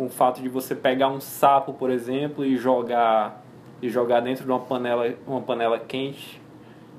com 0.00 0.06
o 0.06 0.08
fato 0.08 0.40
de 0.40 0.48
você 0.48 0.74
pegar 0.74 1.08
um 1.08 1.20
sapo, 1.20 1.74
por 1.74 1.90
exemplo, 1.90 2.42
e 2.42 2.56
jogar 2.56 3.44
e 3.82 3.88
jogar 3.90 4.20
dentro 4.20 4.46
de 4.46 4.50
uma 4.50 4.60
panela, 4.60 5.14
uma 5.26 5.42
panela 5.42 5.78
quente, 5.78 6.40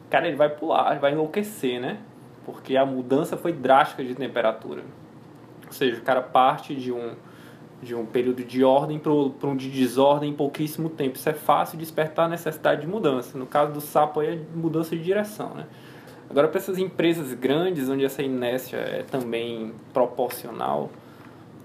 cara, 0.07 0.27
ele 0.27 0.37
vai 0.37 0.49
pular, 0.49 0.91
ele 0.91 0.99
vai 0.99 1.11
enlouquecer, 1.11 1.81
né? 1.81 1.97
Porque 2.45 2.77
a 2.77 2.85
mudança 2.85 3.35
foi 3.35 3.53
drástica 3.53 4.03
de 4.03 4.13
temperatura. 4.13 4.83
Ou 5.71 5.75
seja, 5.75 5.99
o 5.99 6.01
cara 6.01 6.21
parte 6.21 6.75
de 6.75 6.91
um 6.91 7.15
de 7.81 7.95
um 7.95 8.05
período 8.05 8.43
de 8.43 8.63
ordem 8.63 8.99
para 8.99 9.11
um 9.11 9.55
de 9.55 9.67
desordem 9.67 10.29
em 10.29 10.33
pouquíssimo 10.33 10.87
tempo. 10.87 11.15
Isso 11.15 11.27
é 11.27 11.33
fácil 11.33 11.79
despertar 11.79 12.25
a 12.25 12.29
necessidade 12.29 12.81
de 12.81 12.87
mudança. 12.87 13.37
No 13.37 13.47
caso 13.47 13.73
do 13.73 13.81
sapo 13.81 14.19
aí 14.19 14.35
é 14.35 14.39
mudança 14.55 14.95
de 14.95 15.01
direção, 15.01 15.55
né? 15.55 15.65
Agora 16.29 16.47
para 16.47 16.59
essas 16.59 16.77
empresas 16.77 17.33
grandes 17.33 17.89
onde 17.89 18.05
essa 18.05 18.21
inércia 18.21 18.77
é 18.77 19.01
também 19.01 19.73
proporcional, 19.91 20.91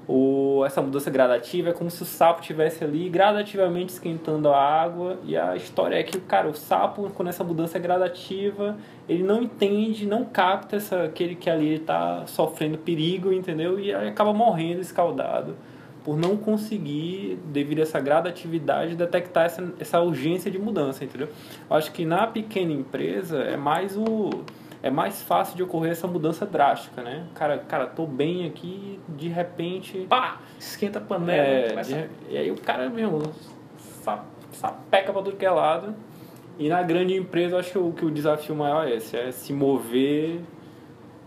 o, 0.08 0.64
essa 0.64 0.80
mudança 0.80 1.10
gradativa 1.10 1.70
é 1.70 1.72
como 1.72 1.90
se 1.90 2.02
o 2.02 2.06
sapo 2.06 2.40
estivesse 2.40 2.84
ali 2.84 3.08
gradativamente 3.08 3.92
esquentando 3.92 4.48
a 4.48 4.56
água 4.56 5.18
e 5.24 5.36
a 5.36 5.56
história 5.56 5.96
é 5.96 6.02
que 6.02 6.20
cara, 6.20 6.48
o 6.48 6.54
sapo 6.54 7.10
quando 7.10 7.28
essa 7.28 7.42
mudança 7.42 7.76
é 7.76 7.80
gradativa 7.80 8.76
ele 9.08 9.24
não 9.24 9.42
entende, 9.42 10.06
não 10.06 10.24
capta 10.24 10.76
essa, 10.76 11.04
aquele 11.04 11.34
que 11.34 11.50
ali 11.50 11.74
está 11.74 12.24
sofrendo 12.26 12.78
perigo, 12.78 13.32
entendeu? 13.32 13.80
E 13.80 13.92
acaba 13.92 14.32
morrendo 14.32 14.80
escaldado 14.80 15.56
por 16.04 16.16
não 16.16 16.36
conseguir, 16.36 17.36
devido 17.46 17.80
a 17.80 17.82
essa 17.82 17.98
gradatividade, 17.98 18.94
detectar 18.94 19.46
essa, 19.46 19.74
essa 19.80 20.00
urgência 20.00 20.48
de 20.48 20.56
mudança, 20.56 21.04
entendeu? 21.04 21.28
Eu 21.68 21.76
acho 21.76 21.90
que 21.90 22.04
na 22.04 22.28
pequena 22.28 22.72
empresa 22.72 23.38
é 23.38 23.56
mais 23.56 23.96
o 23.96 24.30
é 24.86 24.90
mais 24.90 25.20
fácil 25.20 25.56
de 25.56 25.64
ocorrer 25.64 25.90
essa 25.90 26.06
mudança 26.06 26.46
drástica, 26.46 27.02
né? 27.02 27.26
Cara, 27.34 27.58
cara, 27.58 27.86
tô 27.86 28.06
bem 28.06 28.46
aqui, 28.46 29.00
de 29.08 29.28
repente, 29.28 30.06
pá, 30.08 30.40
esquenta 30.60 31.00
a 31.00 31.02
panela, 31.02 31.42
é, 31.42 31.68
começa... 31.70 32.08
e 32.30 32.38
aí 32.38 32.50
o 32.52 32.60
cara 32.60 32.88
mesmo 32.88 33.20
sapeca 34.52 35.12
para 35.12 35.22
tudo 35.22 35.36
que 35.36 35.44
é 35.44 35.50
lado. 35.50 35.92
E 36.56 36.68
na 36.68 36.82
grande 36.82 37.14
empresa, 37.14 37.56
eu 37.56 37.58
acho 37.58 37.72
que 37.72 37.78
o, 37.78 37.92
que 37.92 38.04
o 38.04 38.10
desafio 38.12 38.54
maior 38.54 38.86
é 38.86 38.94
esse, 38.94 39.16
é 39.16 39.32
se 39.32 39.52
mover, 39.52 40.40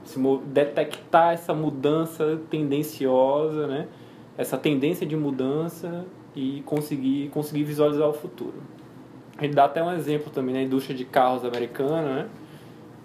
se 0.05 0.17
mover, 0.17 0.47
detectar 0.47 1.33
essa 1.33 1.53
mudança 1.53 2.39
tendenciosa, 2.49 3.67
né? 3.67 3.87
Essa 4.37 4.57
tendência 4.57 5.05
de 5.05 5.17
mudança 5.17 6.05
e 6.33 6.63
conseguir, 6.65 7.27
conseguir 7.29 7.65
visualizar 7.65 8.07
o 8.07 8.13
futuro. 8.13 8.63
Ele 9.41 9.53
dá 9.53 9.65
até 9.65 9.83
um 9.83 9.91
exemplo 9.91 10.31
também 10.31 10.55
na 10.55 10.61
indústria 10.61 10.95
de 10.95 11.03
carros 11.03 11.43
americana, 11.43 12.15
né? 12.15 12.29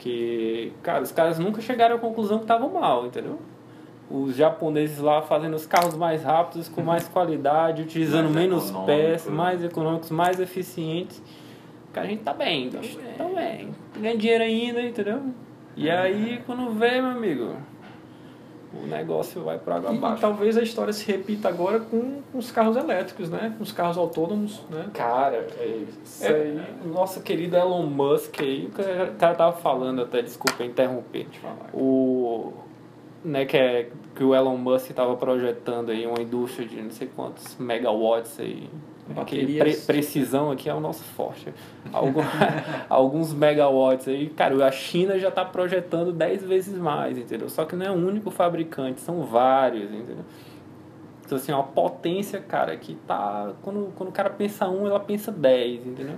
Que, 0.05 0.71
cara, 0.83 1.03
os 1.03 1.11
caras 1.11 1.39
nunca 1.39 1.63
chegaram 1.63 1.97
à 1.97 1.99
conclusão 1.99 2.37
que 2.37 2.45
estavam 2.45 2.69
mal, 2.69 3.07
entendeu? 3.07 3.39
Os 4.11 4.37
japoneses 4.37 4.99
lá 4.99 5.23
fazendo 5.23 5.55
os 5.55 5.67
carros 5.67 5.97
mais 5.97 6.23
rápidos, 6.23 6.69
com 6.69 6.83
mais 6.83 7.09
qualidade, 7.09 7.81
utilizando 7.81 8.25
mais 8.25 8.37
menos 8.37 8.71
peças, 8.85 9.33
mais 9.33 9.65
econômicos, 9.65 10.11
mais 10.11 10.39
eficientes. 10.39 11.23
Cara, 11.91 12.07
a 12.07 12.11
gente 12.11 12.23
tá 12.23 12.35
bem, 12.35 12.67
então, 12.67 12.83
tá 13.17 13.25
bem. 13.25 13.75
Ganha 13.99 14.19
dinheiro 14.19 14.45
ainda, 14.45 14.83
entendeu? 14.83 15.23
E 15.75 15.89
aí, 15.89 16.43
quando 16.45 16.71
vê, 16.73 17.01
meu 17.01 17.13
amigo, 17.13 17.57
o 18.83 18.87
negócio 18.87 19.43
vai 19.43 19.59
para 19.59 19.76
água 19.76 19.90
abaixo. 19.90 20.19
E, 20.19 20.21
talvez 20.21 20.57
a 20.57 20.62
história 20.62 20.93
se 20.93 21.11
repita 21.11 21.49
agora 21.49 21.81
com, 21.81 22.23
com 22.31 22.38
os 22.38 22.50
carros 22.50 22.76
elétricos, 22.76 23.31
né? 23.31 23.54
Com 23.57 23.62
os 23.62 23.73
carros 23.73 23.97
autônomos, 23.97 24.62
né? 24.71 24.87
Cara, 24.93 25.47
é 25.59 25.85
isso 26.02 26.25
é, 26.25 26.28
aí. 26.28 26.62
Nosso 26.85 27.23
querido 27.23 27.57
Elon 27.57 27.85
Musk 27.85 28.40
aí, 28.40 28.66
o 28.66 29.16
cara 29.19 29.35
tava 29.35 29.57
falando 29.57 30.02
até, 30.02 30.23
desculpa 30.23 30.64
interromper. 30.64 31.26
O 31.73 32.52
né, 33.25 33.47
que 33.47 33.57
é 33.57 33.90
que 34.14 34.23
o 34.23 34.35
Elon 34.35 34.56
Musk 34.56 34.90
estava 34.90 35.16
projetando 35.16 35.90
aí 35.90 36.06
uma 36.06 36.21
indústria 36.21 36.66
de 36.68 36.80
não 36.80 36.90
sei 36.90 37.09
quantos 37.14 37.56
megawatts 37.59 38.38
aí 38.38 38.68
Aqui, 39.16 39.59
pre 39.59 39.76
precisão 39.76 40.50
aqui 40.50 40.68
é 40.68 40.75
o 40.75 40.80
nosso 40.80 41.04
forte. 41.04 41.52
Algum, 41.92 42.23
alguns 42.88 43.35
megawatts 43.35 44.09
aí, 44.09 44.30
cara, 44.30 44.66
a 44.66 44.71
China 44.71 45.18
já 45.18 45.28
está 45.28 45.44
projetando 45.44 46.11
10 46.11 46.44
vezes 46.44 46.78
mais, 46.78 47.18
entendeu? 47.18 47.50
Só 47.50 47.66
que 47.66 47.76
não 47.76 47.85
é 47.85 47.90
o 47.90 47.94
único 47.94 48.30
fabricante, 48.30 49.00
são 49.00 49.23
vários, 49.23 49.92
entendeu? 49.92 50.25
Então, 51.25 51.37
assim, 51.37 51.52
é 51.52 51.54
uma 51.54 51.64
potência, 51.64 52.40
cara, 52.40 52.76
que 52.76 52.94
tá. 53.06 53.52
Quando, 53.62 53.92
quando 53.94 54.09
o 54.09 54.12
cara 54.12 54.30
pensa 54.30 54.68
um, 54.68 54.87
ela 54.87 55.00
pensa 55.00 55.30
10, 55.30 55.87
entendeu? 55.87 56.16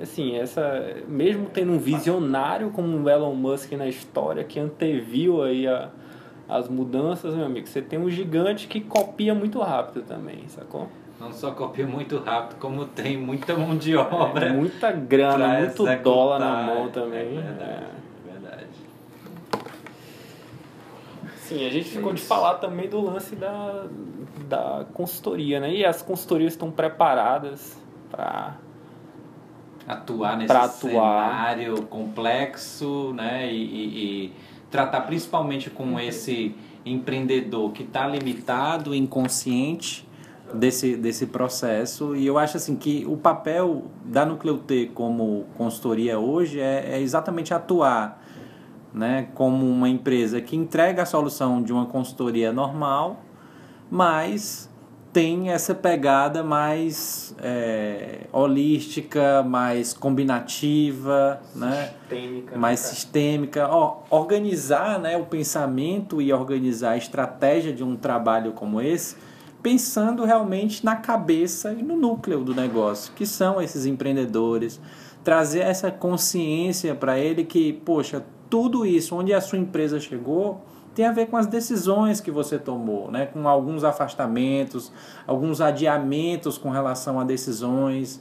Assim, 0.00 0.36
essa. 0.36 0.96
Mesmo 1.08 1.46
tendo 1.46 1.72
um 1.72 1.78
visionário 1.78 2.70
como 2.70 2.96
o 2.96 3.10
Elon 3.10 3.34
Musk 3.34 3.72
na 3.72 3.88
história, 3.88 4.44
que 4.44 4.60
anteviu 4.60 5.42
aí 5.42 5.66
a, 5.66 5.90
as 6.48 6.68
mudanças, 6.68 7.34
meu 7.34 7.44
amigo, 7.44 7.66
você 7.66 7.82
tem 7.82 7.98
um 7.98 8.08
gigante 8.08 8.66
que 8.66 8.80
copia 8.80 9.34
muito 9.34 9.60
rápido 9.60 10.02
também, 10.02 10.48
sacou? 10.48 10.88
Não 11.20 11.32
só 11.32 11.50
copia 11.50 11.86
muito 11.86 12.18
rápido, 12.18 12.58
como 12.58 12.86
tem 12.86 13.18
muita 13.18 13.56
mão 13.56 13.76
de 13.76 13.94
obra. 13.96 14.46
É, 14.46 14.52
muita 14.52 14.90
grana, 14.92 15.58
muito 15.58 15.82
executar. 15.82 15.98
dólar 15.98 16.38
na 16.38 16.62
mão 16.62 16.88
também. 16.90 17.36
É 17.36 17.42
verdade, 17.42 17.84
é. 18.26 18.30
verdade. 18.32 18.66
Sim, 21.36 21.66
a 21.66 21.70
gente 21.70 21.90
ficou 21.90 22.12
de 22.14 22.22
falar 22.22 22.54
também 22.54 22.88
do 22.88 23.00
lance 23.00 23.34
da, 23.34 23.86
da 24.48 24.86
consultoria, 24.94 25.60
né? 25.60 25.74
E 25.74 25.84
as 25.84 26.00
consultorias 26.00 26.52
estão 26.52 26.70
preparadas 26.70 27.76
para 28.10 28.56
atuar 29.86 30.36
nesse 30.36 30.52
atuar. 30.52 30.70
cenário 31.30 31.82
complexo, 31.82 33.12
né? 33.14 33.52
E, 33.52 33.56
e, 33.56 34.24
e 34.26 34.32
tratar 34.70 35.02
principalmente 35.02 35.70
com 35.70 35.98
esse 35.98 36.54
empreendedor 36.84 37.72
que 37.72 37.82
está 37.82 38.06
limitado, 38.06 38.94
inconsciente 38.94 40.06
desse, 40.54 40.96
desse 40.96 41.26
processo. 41.26 42.16
E 42.16 42.26
eu 42.26 42.38
acho 42.38 42.56
assim 42.56 42.76
que 42.76 43.04
o 43.06 43.16
papel 43.16 43.84
da 44.04 44.24
Nucleut 44.24 44.90
como 44.94 45.46
consultoria 45.56 46.18
hoje 46.18 46.60
é, 46.60 46.96
é 46.96 47.00
exatamente 47.00 47.52
atuar 47.52 48.22
né, 48.92 49.28
como 49.34 49.66
uma 49.66 49.88
empresa 49.88 50.40
que 50.40 50.56
entrega 50.56 51.02
a 51.02 51.06
solução 51.06 51.62
de 51.62 51.72
uma 51.72 51.86
consultoria 51.86 52.52
normal, 52.52 53.22
mas 53.90 54.67
tem 55.12 55.50
essa 55.50 55.74
pegada 55.74 56.42
mais 56.42 57.34
é, 57.42 58.26
holística, 58.32 59.42
mais 59.42 59.92
combinativa, 59.94 61.40
né? 61.54 61.92
sistêmica, 62.00 62.50
né, 62.52 62.58
mais 62.58 62.80
sistêmica. 62.80 63.68
Ó, 63.68 64.02
organizar 64.10 64.98
né, 64.98 65.16
o 65.16 65.24
pensamento 65.24 66.20
e 66.20 66.32
organizar 66.32 66.92
a 66.92 66.96
estratégia 66.96 67.72
de 67.72 67.82
um 67.82 67.96
trabalho 67.96 68.52
como 68.52 68.80
esse 68.80 69.16
pensando 69.62 70.24
realmente 70.24 70.84
na 70.84 70.96
cabeça 70.96 71.72
e 71.72 71.82
no 71.82 71.96
núcleo 71.96 72.44
do 72.44 72.54
negócio, 72.54 73.12
que 73.14 73.26
são 73.26 73.60
esses 73.60 73.86
empreendedores. 73.86 74.80
Trazer 75.24 75.60
essa 75.60 75.90
consciência 75.90 76.94
para 76.94 77.18
ele 77.18 77.44
que, 77.44 77.72
poxa, 77.72 78.24
tudo 78.48 78.86
isso, 78.86 79.14
onde 79.16 79.34
a 79.34 79.40
sua 79.40 79.58
empresa 79.58 80.00
chegou, 80.00 80.64
tem 80.98 81.06
a 81.06 81.12
ver 81.12 81.26
com 81.26 81.36
as 81.36 81.46
decisões 81.46 82.20
que 82.20 82.28
você 82.28 82.58
tomou, 82.58 83.08
né? 83.08 83.26
com 83.26 83.46
alguns 83.46 83.84
afastamentos, 83.84 84.90
alguns 85.28 85.60
adiamentos 85.60 86.58
com 86.58 86.70
relação 86.70 87.20
a 87.20 87.24
decisões. 87.24 88.20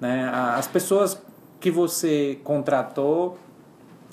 Né? 0.00 0.26
As 0.32 0.66
pessoas 0.66 1.22
que 1.60 1.70
você 1.70 2.40
contratou, 2.42 3.36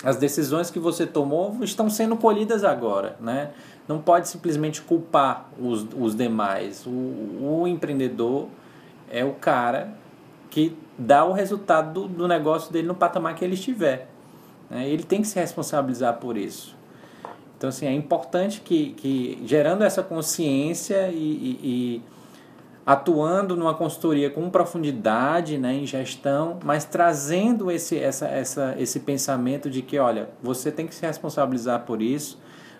as 0.04 0.16
decisões 0.16 0.70
que 0.70 0.78
você 0.78 1.06
tomou 1.06 1.56
estão 1.62 1.88
sendo 1.88 2.14
colhidas 2.14 2.64
agora. 2.64 3.16
Né? 3.18 3.50
não 3.88 3.98
pode 3.98 4.28
simplesmente 4.28 4.82
culpar 4.82 5.48
os, 5.58 5.86
os 5.98 6.14
demais. 6.14 6.86
O, 6.86 6.90
o 6.90 7.64
empreendedor 7.66 8.48
é 9.10 9.24
o 9.24 9.32
cara 9.32 9.94
que 10.50 10.76
dá 10.98 11.24
o 11.24 11.32
resultado 11.32 12.02
do, 12.02 12.08
do 12.08 12.28
negócio 12.28 12.70
dele 12.70 12.86
no 12.86 12.94
patamar 12.94 13.34
que 13.34 13.42
ele 13.42 13.54
estiver. 13.54 14.10
Né? 14.68 14.86
Ele 14.86 15.02
tem 15.02 15.22
que 15.22 15.28
se 15.28 15.40
responsabilizar 15.40 16.18
por 16.18 16.36
isso. 16.36 16.76
Então, 17.62 17.68
assim, 17.68 17.86
é 17.86 17.92
importante 17.92 18.60
que, 18.60 18.90
que 18.94 19.40
gerando 19.46 19.84
essa 19.84 20.02
consciência 20.02 21.12
e, 21.12 21.14
e, 21.14 21.60
e 21.62 22.02
atuando 22.84 23.54
numa 23.54 23.72
consultoria 23.72 24.28
com 24.30 24.50
profundidade 24.50 25.56
né, 25.58 25.72
em 25.72 25.86
gestão, 25.86 26.58
mas 26.64 26.84
trazendo 26.84 27.70
esse, 27.70 27.96
essa, 27.96 28.26
essa, 28.26 28.74
esse 28.80 28.98
pensamento 28.98 29.70
de 29.70 29.80
que, 29.80 29.96
olha, 29.96 30.30
você 30.42 30.72
tem 30.72 30.88
que 30.88 30.94
se 30.96 31.06
responsabilizar 31.06 31.84
por 31.84 32.02
isso, 32.02 32.36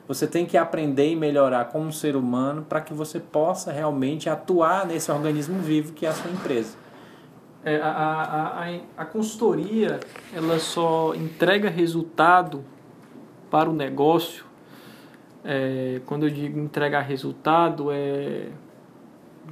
você 0.09 0.27
tem 0.27 0.45
que 0.45 0.57
aprender 0.57 1.13
e 1.13 1.15
melhorar 1.15 1.67
como 1.67 1.93
ser 1.93 2.17
humano 2.17 2.67
para 2.69 2.81
que 2.81 2.93
você 2.93 3.21
possa 3.21 3.71
realmente 3.71 4.29
atuar 4.29 4.85
nesse 4.85 5.13
organismo 5.13 5.61
vivo 5.61 5.93
que 5.93 6.07
é 6.07 6.09
a 6.09 6.13
sua 6.13 6.29
empresa. 6.29 6.77
É, 7.65 7.77
a, 7.77 7.89
a, 7.89 8.65
a, 8.65 8.81
a 8.97 9.05
consultoria 9.05 10.01
ela 10.35 10.59
só 10.59 11.15
entrega 11.15 11.71
resultado 11.71 12.65
para 13.49 13.71
o 13.71 13.73
negócio. 13.73 14.51
É, 15.45 16.01
quando 16.07 16.27
eu 16.27 16.31
digo 16.31 16.59
entregar 16.59 17.01
resultado, 17.01 17.91
é, 17.91 18.49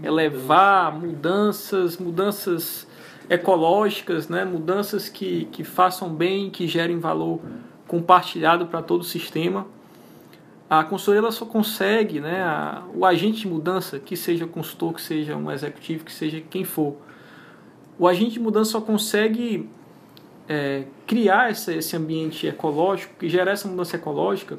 é 0.03 0.11
levar 0.11 0.98
mudanças, 0.98 1.98
mudanças 1.98 2.87
ecológicas, 3.29 4.29
né? 4.29 4.44
mudanças 4.44 5.09
que, 5.09 5.46
que 5.46 5.64
façam 5.64 6.12
bem, 6.12 6.50
que 6.50 6.66
gerem 6.66 6.98
valor 6.98 7.40
compartilhado 7.87 8.66
para 8.66 8.83
todo 8.83 9.00
o 9.00 9.05
sistema. 9.05 9.66
A 10.68 10.85
consultoria 10.85 11.29
só 11.33 11.44
consegue, 11.44 12.20
né, 12.20 12.42
a, 12.42 12.85
o 12.94 13.05
agente 13.05 13.40
de 13.40 13.48
mudança, 13.48 13.98
que 13.98 14.16
seja 14.16 14.46
consultor, 14.46 14.94
que 14.94 15.03
seja 15.03 15.35
um 15.35 15.50
executivo, 15.50 16.05
que 16.05 16.12
seja 16.12 16.40
quem 16.40 16.62
for, 16.62 16.96
o 17.98 18.07
agente 18.07 18.35
de 18.35 18.40
mudança 18.40 18.70
só 18.70 18.81
consegue 18.81 19.68
é, 20.48 20.85
criar 21.07 21.50
esse, 21.50 21.74
esse 21.74 21.96
ambiente 21.96 22.46
ecológico, 22.46 23.14
que 23.18 23.29
gera 23.29 23.50
essa 23.50 23.68
mudança 23.68 23.96
ecológica, 23.96 24.59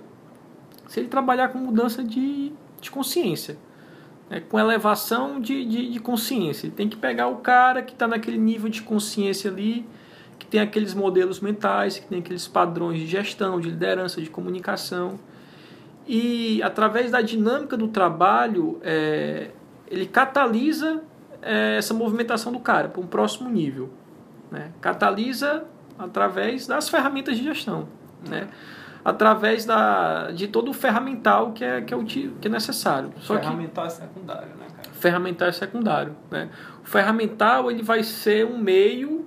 se 0.92 1.00
ele 1.00 1.08
trabalhar 1.08 1.48
com 1.48 1.58
mudança 1.58 2.04
de, 2.04 2.52
de 2.82 2.92
consciência, 2.92 3.58
né, 4.30 4.42
com 4.42 4.60
elevação 4.60 5.40
de, 5.40 5.64
de, 5.64 5.90
de 5.90 6.00
consciência. 6.02 6.68
Ele 6.68 6.76
tem 6.76 6.90
que 6.90 6.98
pegar 6.98 7.30
o 7.30 7.38
cara 7.38 7.82
que 7.82 7.94
está 7.94 8.06
naquele 8.06 8.38
nível 8.38 8.70
de 8.70 8.82
consciência 8.82 9.50
ali, 9.50 9.88
que 10.38 10.46
tem 10.46 10.60
aqueles 10.60 10.94
modelos 10.94 11.40
mentais, 11.40 11.98
que 11.98 12.08
tem 12.08 12.20
aqueles 12.20 12.46
padrões 12.46 13.00
de 13.00 13.08
gestão, 13.08 13.62
de 13.62 13.70
liderança, 13.70 14.22
de 14.22 14.30
comunicação 14.30 15.18
e 16.06 16.62
através 16.62 17.10
da 17.10 17.22
dinâmica 17.22 17.78
do 17.78 17.88
trabalho 17.88 18.78
é, 18.84 19.52
ele 19.88 20.06
catalisa 20.06 21.02
é, 21.42 21.78
essa 21.78 21.94
movimentação 21.94 22.52
do 22.52 22.60
cara 22.60 22.90
para 22.90 23.00
um 23.00 23.08
próximo 23.08 23.50
nível 23.50 23.90
né? 24.52 24.74
catalisa 24.82 25.64
através 25.98 26.68
das 26.68 26.90
ferramentas 26.90 27.38
de 27.38 27.46
gestão 27.46 27.88
né? 28.28 28.50
Através 29.04 29.66
da, 29.66 30.32
de 30.32 30.48
todo 30.48 30.70
o 30.70 30.74
ferramental 30.74 31.52
que 31.52 31.64
é, 31.64 31.82
que 31.82 31.94
é, 31.94 31.98
o, 31.98 32.04
que 32.04 32.32
é 32.44 32.50
necessário 32.50 33.12
Só 33.20 33.38
ferramental 33.38 33.88
que, 33.88 33.92
é 33.92 33.96
secundário 33.96 34.50
né 34.50 34.68
cara? 34.76 34.90
ferramental 34.94 35.48
é 35.48 35.52
secundário 35.52 36.16
né? 36.30 36.50
o 36.84 36.88
ferramental 36.88 37.72
ele 37.72 37.84
vai 37.84 38.04
ser 38.04 38.46
um 38.46 38.58
meio 38.58 39.26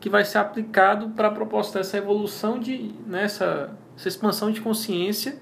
que 0.00 0.08
vai 0.08 0.24
ser 0.24 0.38
aplicado 0.38 1.10
para 1.10 1.28
a 1.28 1.30
proposta 1.30 1.78
dessa 1.78 1.96
evolução 1.96 2.58
de 2.58 2.94
nessa 3.06 3.46
né, 3.46 3.68
essa 3.96 4.08
expansão 4.08 4.50
de 4.50 4.60
consciência 4.60 5.40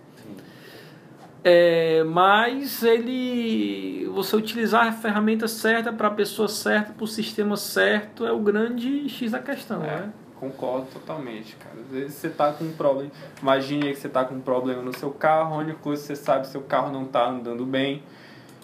é, 1.49 2.03
mas 2.03 2.83
ele 2.83 4.11
você 4.13 4.35
utilizar 4.35 4.89
a 4.89 4.93
ferramenta 4.93 5.47
certa 5.47 5.93
para 5.93 6.09
a 6.09 6.11
pessoa 6.11 6.49
certa, 6.49 6.93
para 6.93 7.05
o 7.05 7.07
sistema 7.07 7.57
certo, 7.57 8.27
é 8.27 8.33
o 8.33 8.41
grande 8.41 9.09
X 9.09 9.31
da 9.31 9.39
questão, 9.39 9.81
é, 9.85 9.87
né? 9.87 10.13
Concordo 10.39 10.87
totalmente, 10.93 11.57
cara. 11.57 11.77
Às 11.81 11.91
vezes 11.91 12.15
você 12.15 12.29
tá 12.29 12.53
com 12.53 12.65
um 12.65 12.73
problema. 12.73 13.11
Imagine 13.41 13.93
que 13.93 13.97
você 13.97 14.09
tá 14.09 14.25
com 14.25 14.35
um 14.35 14.41
problema 14.41 14.83
no 14.83 14.97
seu 14.97 15.11
carro, 15.11 15.57
onde 15.57 15.73
coisa 15.75 16.03
você 16.03 16.17
sabe 16.17 16.43
que 16.43 16.49
seu 16.49 16.63
carro 16.63 16.93
não 16.93 17.05
tá 17.05 17.27
andando 17.27 17.65
bem. 17.65 18.03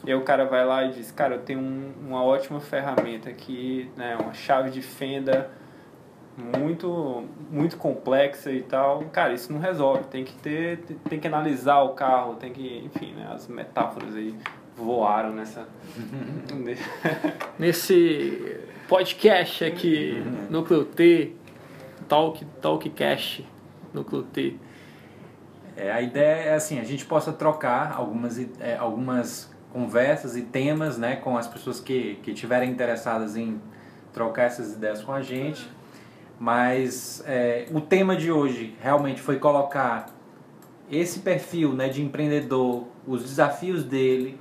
E 0.05 0.11
aí 0.11 0.17
o 0.17 0.23
cara 0.23 0.45
vai 0.45 0.65
lá 0.65 0.85
e 0.85 0.93
diz, 0.93 1.11
cara, 1.11 1.37
eu 1.37 1.41
tenho 1.41 1.61
um, 1.61 1.93
uma 2.07 2.23
ótima 2.23 2.61
ferramenta 2.61 3.31
aqui, 3.31 3.91
né? 3.97 4.17
Uma 4.21 4.35
chave 4.35 4.71
de 4.71 4.83
fenda 4.83 5.51
muito 6.37 7.25
muito 7.51 7.77
complexa 7.77 8.51
e 8.51 8.63
tal. 8.63 9.05
Cara, 9.13 9.33
isso 9.33 9.53
não 9.53 9.61
resolve. 9.61 10.05
Tem 10.05 10.25
que 10.25 10.35
ter, 10.35 10.79
tem 11.09 11.21
que 11.21 11.27
analisar 11.27 11.83
o 11.83 11.91
carro, 11.91 12.35
tem 12.35 12.53
que, 12.53 12.83
enfim, 12.85 13.13
né, 13.13 13.29
as 13.33 13.47
metáforas 13.49 14.15
aí 14.15 14.35
voaram 14.77 15.33
nessa 15.33 15.69
nesse 17.59 18.61
podcast 18.89 19.65
aqui 19.65 20.23
no 20.51 20.63
T, 20.85 21.33
Talk 22.09 22.45
Talkcast 22.61 23.47
no 23.93 24.05
T. 24.05 24.57
É, 25.77 25.91
a 25.91 26.03
ideia 26.03 26.51
é 26.51 26.55
assim, 26.55 26.79
a 26.79 26.85
gente 26.85 27.05
possa 27.05 27.33
trocar 27.33 27.95
algumas 27.97 28.39
é, 28.61 28.77
algumas 28.77 29.51
conversas 29.73 30.37
e 30.37 30.43
temas, 30.43 30.99
né, 30.99 31.17
com 31.17 31.37
as 31.37 31.47
pessoas 31.47 31.81
que 31.81 32.17
que 32.23 32.33
estiverem 32.33 32.71
interessadas 32.71 33.37
em 33.37 33.61
trocar 34.13 34.45
essas 34.45 34.75
ideias 34.75 35.03
com 35.03 35.13
a 35.13 35.23
gente 35.23 35.67
mas 36.43 37.23
é, 37.25 37.69
o 37.73 37.81
tema 37.81 38.17
de 38.17 38.33
hoje 38.33 38.77
realmente 38.81 39.21
foi 39.21 39.39
colocar 39.39 40.07
esse 40.91 41.21
perfil 41.21 41.73
né, 41.73 41.89
de 41.89 42.03
empreendedor, 42.03 42.83
os 43.07 43.23
desafios 43.23 43.85
dele 43.85 44.37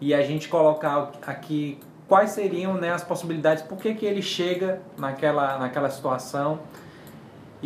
e 0.00 0.12
a 0.12 0.20
gente 0.22 0.48
colocar 0.48 1.12
aqui 1.24 1.78
quais 2.08 2.30
seriam 2.30 2.74
né, 2.74 2.92
as 2.92 3.04
possibilidades, 3.04 3.62
por 3.62 3.78
que, 3.78 3.94
que 3.94 4.04
ele 4.04 4.20
chega 4.20 4.82
naquela, 4.98 5.56
naquela 5.56 5.88
situação. 5.90 6.58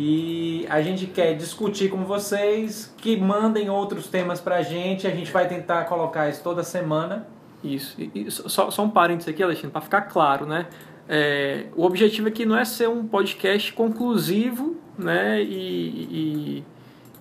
E 0.01 0.65
a 0.69 0.81
gente 0.81 1.07
quer 1.07 1.35
discutir 1.35 1.89
com 1.89 2.05
vocês, 2.05 2.95
que 2.99 3.17
mandem 3.17 3.69
outros 3.69 4.07
temas 4.07 4.39
para 4.39 4.55
a 4.55 4.61
gente, 4.61 5.05
a 5.05 5.09
gente 5.09 5.29
vai 5.29 5.45
tentar 5.45 5.83
colocar 5.83 6.29
isso 6.29 6.41
toda 6.41 6.63
semana. 6.63 7.27
Isso, 7.61 7.99
e, 7.99 8.09
e 8.15 8.31
só, 8.31 8.71
só 8.71 8.81
um 8.81 8.89
parênteses 8.89 9.27
aqui, 9.27 9.43
Alexandre, 9.43 9.71
para 9.71 9.81
ficar 9.81 10.03
claro, 10.03 10.45
né? 10.45 10.67
É, 11.05 11.65
o 11.75 11.83
objetivo 11.83 12.29
aqui 12.29 12.45
não 12.45 12.57
é 12.57 12.63
ser 12.63 12.87
um 12.87 13.05
podcast 13.05 13.73
conclusivo 13.73 14.77
né, 14.97 15.43
e, 15.43 16.07
e 16.09 16.63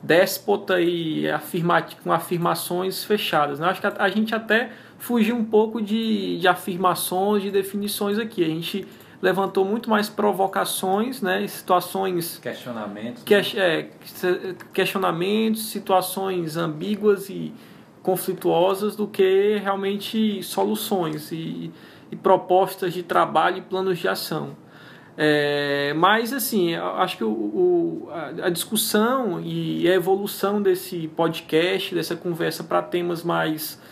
déspota 0.00 0.80
e 0.80 1.28
afirma, 1.28 1.82
com 1.82 2.12
afirmações 2.12 3.02
fechadas. 3.02 3.58
Né? 3.58 3.66
Acho 3.66 3.80
que 3.80 3.88
a, 3.88 3.94
a, 3.98 4.08
gente 4.08 4.36
até 4.36 4.70
fugiu 4.98 5.34
um 5.34 5.44
pouco 5.44 5.82
de, 5.82 6.38
de 6.38 6.46
afirmações, 6.46 7.42
de 7.42 7.50
definições 7.50 8.20
aqui. 8.20 8.44
A 8.44 8.48
gente 8.48 8.86
levantou 9.20 9.64
muito 9.64 9.90
mais 9.90 10.08
provocações, 10.08 11.20
né, 11.20 11.46
situações... 11.46 12.38
Questionamentos. 12.38 13.22
Que, 13.24 13.34
é, 13.34 13.88
questionamentos, 14.72 15.70
situações 15.70 16.56
ambíguas 16.56 17.28
e 17.28 17.52
conflituosas 18.02 18.94
do 18.94 19.06
que 19.06 19.58
realmente 19.58 20.42
soluções 20.42 21.32
e, 21.32 21.70
e 22.10 22.16
propostas 22.16 22.94
de 22.94 23.02
trabalho 23.02 23.58
e 23.58 23.60
planos 23.62 23.98
de 23.98 24.08
ação. 24.08 24.56
É, 25.20 25.92
mas, 25.96 26.32
assim, 26.32 26.76
acho 26.76 27.16
que 27.16 27.24
o, 27.24 27.28
o, 27.28 28.08
a 28.40 28.48
discussão 28.48 29.40
e 29.40 29.88
a 29.90 29.94
evolução 29.94 30.62
desse 30.62 31.08
podcast, 31.08 31.92
dessa 31.92 32.14
conversa 32.14 32.62
para 32.62 32.80
temas 32.82 33.24
mais, 33.24 33.82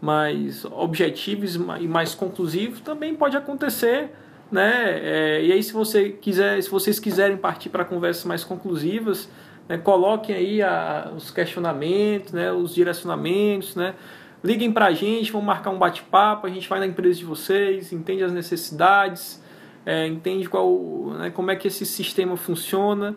mais 0.00 0.64
objetivos 0.64 1.56
e 1.56 1.88
mais 1.88 2.14
conclusivos 2.14 2.78
também 2.80 3.16
pode 3.16 3.36
acontecer. 3.36 4.10
Né? 4.50 5.00
É, 5.02 5.44
e 5.44 5.52
aí, 5.52 5.62
se, 5.62 5.72
você 5.72 6.10
quiser, 6.10 6.62
se 6.62 6.70
vocês 6.70 6.98
quiserem 6.98 7.36
partir 7.36 7.68
para 7.68 7.84
conversas 7.84 8.24
mais 8.24 8.44
conclusivas, 8.44 9.28
né, 9.68 9.76
coloquem 9.76 10.34
aí 10.34 10.62
a, 10.62 11.12
os 11.14 11.30
questionamentos, 11.30 12.32
né, 12.32 12.50
os 12.50 12.74
direcionamentos, 12.74 13.76
né? 13.76 13.94
liguem 14.42 14.72
para 14.72 14.86
a 14.86 14.92
gente, 14.92 15.32
vamos 15.32 15.46
marcar 15.46 15.70
um 15.70 15.78
bate-papo, 15.78 16.46
a 16.46 16.50
gente 16.50 16.68
vai 16.68 16.78
na 16.78 16.86
empresa 16.86 17.18
de 17.18 17.24
vocês, 17.24 17.92
entende 17.92 18.22
as 18.22 18.32
necessidades 18.32 19.42
é, 19.88 20.06
entende 20.06 20.46
qual, 20.50 21.14
né, 21.18 21.30
como 21.30 21.50
é 21.50 21.56
que 21.56 21.66
esse 21.66 21.86
sistema 21.86 22.36
funciona, 22.36 23.16